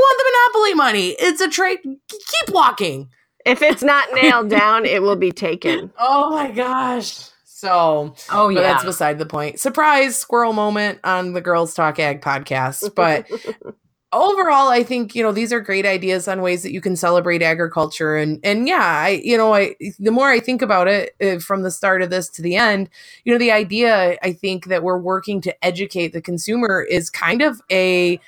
want 0.02 0.17
the 0.17 0.32
Monopoly 0.32 0.73
money? 0.73 1.15
It's 1.19 1.41
a 1.41 1.47
trade. 1.47 1.80
Keep 1.84 2.49
walking. 2.54 3.10
If 3.45 3.62
it's 3.62 3.84
not 3.84 4.08
nailed 4.13 4.49
down, 4.49 4.86
it 4.86 5.02
will 5.02 5.15
be 5.15 5.32
taken. 5.32 5.91
Oh 5.99 6.32
my 6.32 6.52
gosh. 6.52 7.30
So, 7.45 8.15
Oh 8.32 8.49
yeah, 8.49 8.62
that's 8.62 8.86
beside 8.86 9.19
the 9.19 9.25
point. 9.25 9.60
Surprise 9.60 10.15
squirrel 10.15 10.54
moment 10.54 10.99
on 11.04 11.34
the 11.34 11.41
Girls 11.41 11.73
Talk 11.73 11.99
Ag 11.99 12.21
podcast. 12.21 12.95
But 12.95 13.30
overall, 14.12 14.69
I 14.69 14.84
think, 14.84 15.15
you 15.15 15.24
know, 15.24 15.32
these 15.32 15.54
are 15.54 15.60
great 15.60 15.86
ideas 15.86 16.28
on 16.28 16.41
ways 16.41 16.63
that 16.63 16.72
you 16.72 16.82
can 16.82 16.95
celebrate 16.95 17.41
agriculture. 17.41 18.15
And, 18.15 18.39
and 18.43 18.67
yeah, 18.67 18.84
I, 18.84 19.22
you 19.24 19.38
know, 19.38 19.54
I, 19.54 19.76
the 20.00 20.12
more 20.12 20.30
I 20.30 20.39
think 20.39 20.62
about 20.62 20.88
it 20.88 21.15
uh, 21.22 21.39
from 21.39 21.63
the 21.63 21.72
start 21.72 22.02
of 22.02 22.10
this 22.10 22.30
to 22.30 22.41
the 22.41 22.56
end, 22.56 22.89
you 23.24 23.32
know, 23.32 23.39
the 23.39 23.52
idea 23.52 24.17
I 24.24 24.34
think 24.34 24.65
that 24.65 24.84
we're 24.84 24.98
working 24.98 25.41
to 25.41 25.65
educate 25.65 26.13
the 26.13 26.22
consumer 26.22 26.82
is 26.82 27.10
kind 27.10 27.41
of 27.41 27.62
a, 27.72 28.19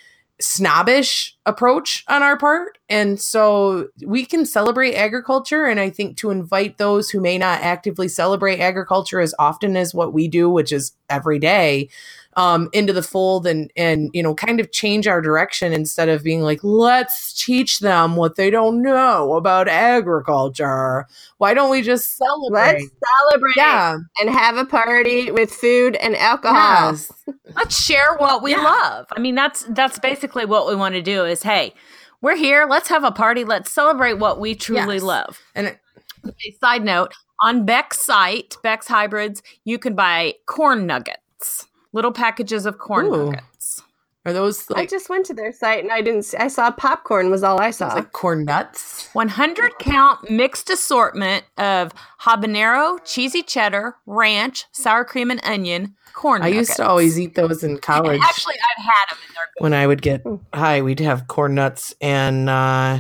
snobbish 0.42 1.38
approach 1.46 2.04
on 2.08 2.22
our 2.22 2.38
part. 2.38 2.78
And 2.90 3.20
so 3.20 3.88
we 4.06 4.26
can 4.26 4.46
celebrate 4.46 4.94
agriculture. 4.96 5.66
And 5.66 5.80
I 5.80 5.90
think 5.90 6.18
to 6.18 6.30
invite 6.30 6.78
those 6.78 7.10
who 7.10 7.20
may 7.20 7.38
not 7.38 7.62
actively 7.62 8.08
celebrate 8.08 8.60
agriculture 8.60 9.20
as 9.20 9.34
often 9.40 9.76
as 9.76 9.94
what 9.94 10.14
we 10.14 10.28
do, 10.28 10.50
which 10.50 10.72
is 10.72 10.94
every 11.10 11.40
day, 11.40 11.90
um, 12.38 12.70
into 12.72 12.94
the 12.94 13.04
fold 13.04 13.46
and 13.46 13.72
and 13.76 14.10
you 14.14 14.24
know 14.24 14.34
kind 14.34 14.62
of 14.62 14.72
change 14.72 15.06
our 15.06 15.20
direction 15.22 15.74
instead 15.74 16.08
of 16.08 16.24
being 16.24 16.42
like 16.42 16.64
let's 16.64 17.34
teach 17.34 17.80
them 17.80 18.16
what 18.16 18.38
they 18.38 18.50
don't 18.50 18.82
know 18.82 19.34
about 19.34 19.68
agriculture 19.68 21.08
why 21.40 21.54
don't 21.54 21.70
we 21.70 21.82
just 21.82 22.16
celebrate 22.18 22.74
Let's 22.84 22.92
celebrate 23.30 23.56
yeah 23.58 23.98
and 24.22 24.30
have 24.30 24.56
a 24.56 24.64
party 24.66 25.30
with 25.30 25.52
food 25.52 25.98
and 25.98 26.16
alcohol. 26.16 26.92
yes 26.92 27.12
let's 27.56 27.84
share 27.84 28.16
what 28.18 28.42
we 28.44 28.52
Yeah. 28.52 28.64
love. 28.64 29.08
I 29.16 29.20
mean, 29.20 29.36
that's 29.36 29.64
that's 29.70 30.00
basically 30.00 30.46
what 30.46 30.68
we 30.68 30.76
want 30.76 30.96
to 30.96 31.02
do. 31.02 31.24
Is 31.32 31.44
hey, 31.44 31.74
we're 32.22 32.36
here. 32.36 32.68
Let's 32.70 32.90
have 32.90 33.04
a 33.04 33.12
party. 33.12 33.44
Let's 33.44 33.72
celebrate 33.72 34.14
what 34.16 34.40
we 34.40 34.54
truly 34.54 34.96
Yes. 34.96 35.04
love. 35.04 35.40
and 35.56 35.68
it- 35.68 35.80
Okay, 36.28 36.56
side 36.62 36.84
note. 36.84 37.14
On 37.42 37.66
Beck's 37.66 38.00
site, 38.06 38.56
Beck's 38.62 38.88
Hybrids, 38.88 39.42
you 39.66 39.80
can 39.80 39.96
buy 39.96 40.36
corn 40.46 40.86
nuggets, 40.86 41.66
little 41.94 42.12
packages 42.12 42.68
of 42.68 42.78
corn 42.78 43.08
Ooh. 43.08 43.26
nuggets. 43.32 43.82
Are 44.24 44.34
those 44.34 44.70
like, 44.70 44.84
I 44.84 44.86
just 44.86 45.10
went 45.10 45.26
to 45.28 45.34
their 45.34 45.52
site 45.52 45.84
and 45.84 45.92
I 45.92 46.02
didn't. 46.02 46.24
See, 46.24 46.38
I 46.38 46.48
saw 46.48 46.70
popcorn 46.70 47.32
was 47.32 47.42
all 47.42 47.60
I 47.60 47.72
saw. 47.72 47.88
like 47.88 48.12
corn 48.12 48.46
nuts? 48.46 49.10
100 49.14 49.80
count 49.80 50.30
mixed 50.30 50.70
assortment 50.70 51.44
of 51.58 51.92
habanero, 52.22 53.00
cheesy 53.04 53.42
cheddar, 53.42 53.96
ranch, 54.06 54.66
sour 54.72 55.04
cream, 55.06 55.32
and 55.32 55.44
onion 55.44 55.96
corn 56.14 56.44
I 56.44 56.50
nuggets. 56.52 56.70
used 56.70 56.76
to 56.78 56.88
always 56.88 57.20
eat 57.20 57.34
those 57.34 57.64
in 57.64 57.80
college. 57.80 58.22
Actually, 58.22 58.56
I've 58.78 58.84
had 58.84 59.06
them 59.10 59.18
and 59.28 59.36
they're 59.36 59.50
good. 59.58 59.64
when 59.64 59.74
I 59.74 59.88
would 59.88 60.04
get 60.04 60.24
high, 60.54 60.82
we'd 60.84 61.00
have 61.00 61.28
corn 61.28 61.56
nuts 61.56 61.96
and 62.00 62.48
uh, 62.48 63.00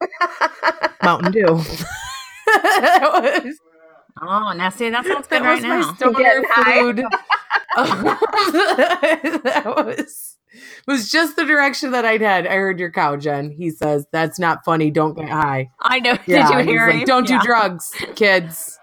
Mountain 1.02 1.32
Dew. 1.32 1.60
that 2.46 3.42
was, 3.44 3.58
Oh, 4.22 4.52
now 4.54 4.68
see, 4.70 4.90
that 4.90 5.04
sounds 5.06 5.26
good 5.28 5.42
that 5.42 5.46
right 5.46 5.54
was 5.56 5.62
my 5.64 5.80
now. 5.80 5.94
stoner 5.94 6.42
high. 6.50 6.80
food. 6.80 7.04
That 7.76 9.62
was 9.76 10.36
was 10.86 11.10
just 11.10 11.36
the 11.36 11.44
direction 11.44 11.92
that 11.92 12.04
I'd 12.04 12.20
had. 12.20 12.46
I 12.46 12.54
heard 12.54 12.78
your 12.80 12.90
cow, 12.90 13.16
Jen. 13.16 13.50
He 13.50 13.70
says 13.70 14.06
that's 14.12 14.38
not 14.38 14.64
funny. 14.64 14.90
Don't 14.90 15.14
get 15.16 15.28
high. 15.28 15.70
I 15.80 16.00
know. 16.00 16.16
Yeah, 16.26 16.48
Did 16.50 16.66
you 16.66 16.72
hear 16.72 16.88
like. 16.90 17.06
Don't 17.06 17.28
Yeah. 17.28 17.38
do 17.40 17.46
drugs, 17.46 17.92
kids. 18.16 18.78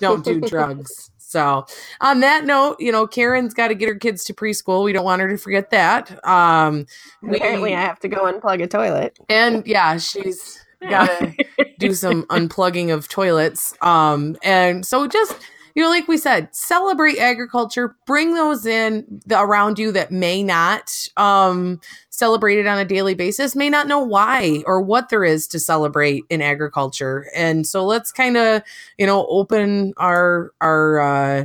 Don't 0.00 0.24
do 0.24 0.40
drugs. 0.46 1.10
So, 1.18 1.66
on 2.00 2.20
that 2.20 2.44
note, 2.44 2.76
you 2.78 2.92
know, 2.92 3.06
Karen's 3.08 3.54
got 3.54 3.68
to 3.68 3.74
get 3.74 3.88
her 3.88 3.96
kids 3.96 4.24
to 4.26 4.34
preschool. 4.34 4.84
We 4.84 4.92
don't 4.92 5.04
want 5.04 5.20
her 5.20 5.28
to 5.28 5.36
forget 5.36 5.70
that. 5.70 6.24
Um, 6.24 6.86
we- 7.22 7.36
Apparently, 7.38 7.74
I 7.74 7.80
have 7.80 7.98
to 8.00 8.08
go 8.08 8.30
unplug 8.32 8.62
a 8.62 8.68
toilet. 8.68 9.18
and 9.28 9.66
yeah, 9.66 9.96
she's 9.98 10.64
got 10.88 11.06
to 11.18 11.34
do 11.80 11.92
some 11.94 12.22
unplugging 12.30 12.92
of 12.94 13.08
toilets. 13.08 13.74
Um, 13.80 14.36
and 14.44 14.86
so 14.86 15.08
just 15.08 15.36
you 15.74 15.82
know, 15.82 15.88
like 15.88 16.06
we 16.06 16.16
said, 16.16 16.54
celebrate 16.54 17.18
agriculture. 17.18 17.96
Bring 18.06 18.34
those 18.34 18.64
in 18.64 19.20
the, 19.26 19.40
around 19.40 19.78
you 19.78 19.90
that 19.92 20.12
may 20.12 20.42
not 20.42 21.08
um, 21.16 21.80
celebrate 22.10 22.58
it 22.58 22.66
on 22.66 22.78
a 22.78 22.84
daily 22.84 23.14
basis, 23.14 23.56
may 23.56 23.68
not 23.68 23.88
know 23.88 23.98
why 23.98 24.62
or 24.66 24.80
what 24.80 25.08
there 25.08 25.24
is 25.24 25.48
to 25.48 25.58
celebrate 25.58 26.24
in 26.30 26.40
agriculture. 26.40 27.26
And 27.34 27.66
so 27.66 27.84
let's 27.84 28.12
kind 28.12 28.36
of 28.36 28.62
you 28.98 29.06
know 29.06 29.26
open 29.28 29.94
our 29.96 30.52
our 30.60 31.00
uh, 31.00 31.44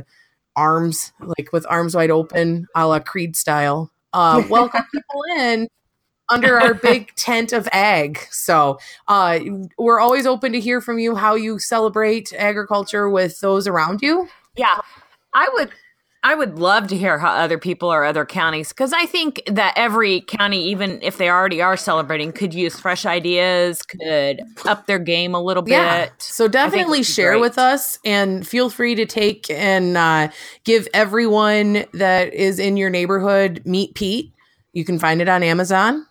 arms 0.54 1.12
like 1.20 1.52
with 1.52 1.66
arms 1.68 1.96
wide 1.96 2.10
open, 2.10 2.68
a 2.74 2.86
la 2.86 3.00
Creed 3.00 3.36
style. 3.36 3.90
Uh, 4.12 4.42
welcome 4.48 4.84
people 4.94 5.22
in 5.38 5.68
under 6.30 6.60
our 6.60 6.74
big 6.82 7.14
tent 7.16 7.52
of 7.52 7.68
ag. 7.72 8.18
So 8.30 8.78
uh, 9.08 9.40
we're 9.78 10.00
always 10.00 10.26
open 10.26 10.52
to 10.52 10.60
hear 10.60 10.80
from 10.80 10.98
you 10.98 11.16
how 11.16 11.34
you 11.34 11.58
celebrate 11.58 12.32
agriculture 12.32 13.08
with 13.08 13.40
those 13.40 13.66
around 13.66 14.00
you. 14.02 14.28
Yeah, 14.56 14.78
I 15.34 15.48
would. 15.54 15.70
I 16.22 16.34
would 16.34 16.58
love 16.58 16.88
to 16.88 16.98
hear 16.98 17.18
how 17.18 17.30
other 17.30 17.56
people 17.56 17.90
or 17.90 18.04
other 18.04 18.26
counties, 18.26 18.68
because 18.68 18.92
I 18.92 19.06
think 19.06 19.42
that 19.46 19.72
every 19.74 20.20
county, 20.20 20.68
even 20.68 21.00
if 21.00 21.16
they 21.16 21.30
already 21.30 21.62
are 21.62 21.78
celebrating, 21.78 22.30
could 22.32 22.52
use 22.52 22.78
fresh 22.78 23.06
ideas, 23.06 23.80
could 23.82 24.42
up 24.66 24.84
their 24.84 24.98
game 24.98 25.34
a 25.34 25.40
little 25.40 25.62
bit. 25.62 26.12
So 26.18 26.46
definitely 26.46 27.04
share 27.04 27.32
great. 27.32 27.40
with 27.40 27.56
us 27.56 27.98
and 28.04 28.46
feel 28.46 28.68
free 28.68 28.94
to 28.96 29.06
take 29.06 29.48
and 29.48 29.96
uh, 29.96 30.28
give 30.64 30.86
everyone 30.92 31.86
that 31.94 32.34
is 32.34 32.58
in 32.58 32.76
your 32.76 32.90
neighborhood 32.90 33.62
Meet 33.64 33.94
Pete. 33.94 34.30
You 34.74 34.84
can 34.84 34.98
find 34.98 35.22
it 35.22 35.28
on 35.28 35.42
Amazon. 35.42 36.06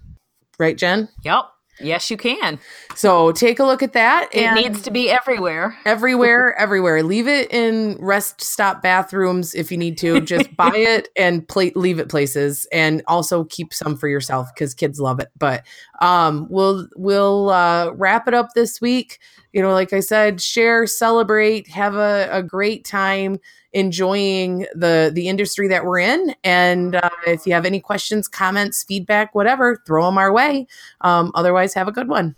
Right, 0.60 0.78
Jen? 0.78 1.10
Yep. 1.24 1.46
Yes, 1.82 2.12
you 2.12 2.18
can. 2.18 2.60
So 2.96 3.32
take 3.32 3.60
a 3.60 3.64
look 3.64 3.82
at 3.82 3.94
that. 3.94 4.30
It 4.34 4.54
needs 4.54 4.82
to 4.82 4.92
be 4.92 5.10
everywhere. 5.10 5.78
everywhere, 5.86 6.54
everywhere. 6.60 7.02
Leave 7.04 7.28
it 7.28 7.52
in 7.54 7.98
rest 8.00 8.42
stop 8.42 8.82
bathrooms 8.82 9.56
if 9.56 9.72
you 9.72 9.78
need 9.78 9.98
to. 10.00 10.20
Just 10.22 10.54
buy 10.58 10.76
it 10.76 11.10
and 11.16 11.48
play, 11.48 11.72
leave 11.76 12.00
it 12.00 12.10
places, 12.10 12.68
and 12.72 13.02
also 13.08 13.46
keep 13.46 13.74
some 13.74 13.96
for 13.96 14.08
yourself 14.08 14.50
because 14.54 14.74
kids 14.74 15.00
love 15.00 15.20
it. 15.20 15.30
But 15.38 15.66
um, 16.02 16.48
we'll 16.50 16.88
we'll 16.96 17.50
uh, 17.50 17.92
wrap 17.94 18.28
it 18.28 18.34
up 18.34 18.50
this 18.56 18.82
week. 18.82 19.20
You 19.54 19.62
know, 19.62 19.72
like 19.72 19.94
I 19.94 20.00
said, 20.00 20.42
share, 20.42 20.86
celebrate, 20.86 21.68
have 21.68 21.96
a, 21.96 22.30
a 22.32 22.44
great 22.44 22.86
time 22.86 23.40
enjoying 23.74 24.66
the 24.74 25.12
the 25.14 25.28
industry 25.28 25.68
that 25.68 25.86
we're 25.86 26.00
in. 26.00 26.36
And 26.44 26.96
uh, 26.96 27.10
if 27.28 27.46
you 27.46 27.54
have 27.54 27.66
any 27.66 27.80
questions, 27.80 28.28
comments, 28.28 28.84
feedback, 28.84 29.34
whatever, 29.34 29.82
throw 29.86 30.06
them 30.06 30.18
our 30.18 30.32
way. 30.32 30.68
Um, 31.02 31.32
otherwise, 31.36 31.74
have 31.74 31.88
a 31.88 31.92
good 31.92 32.08
one. 32.08 32.36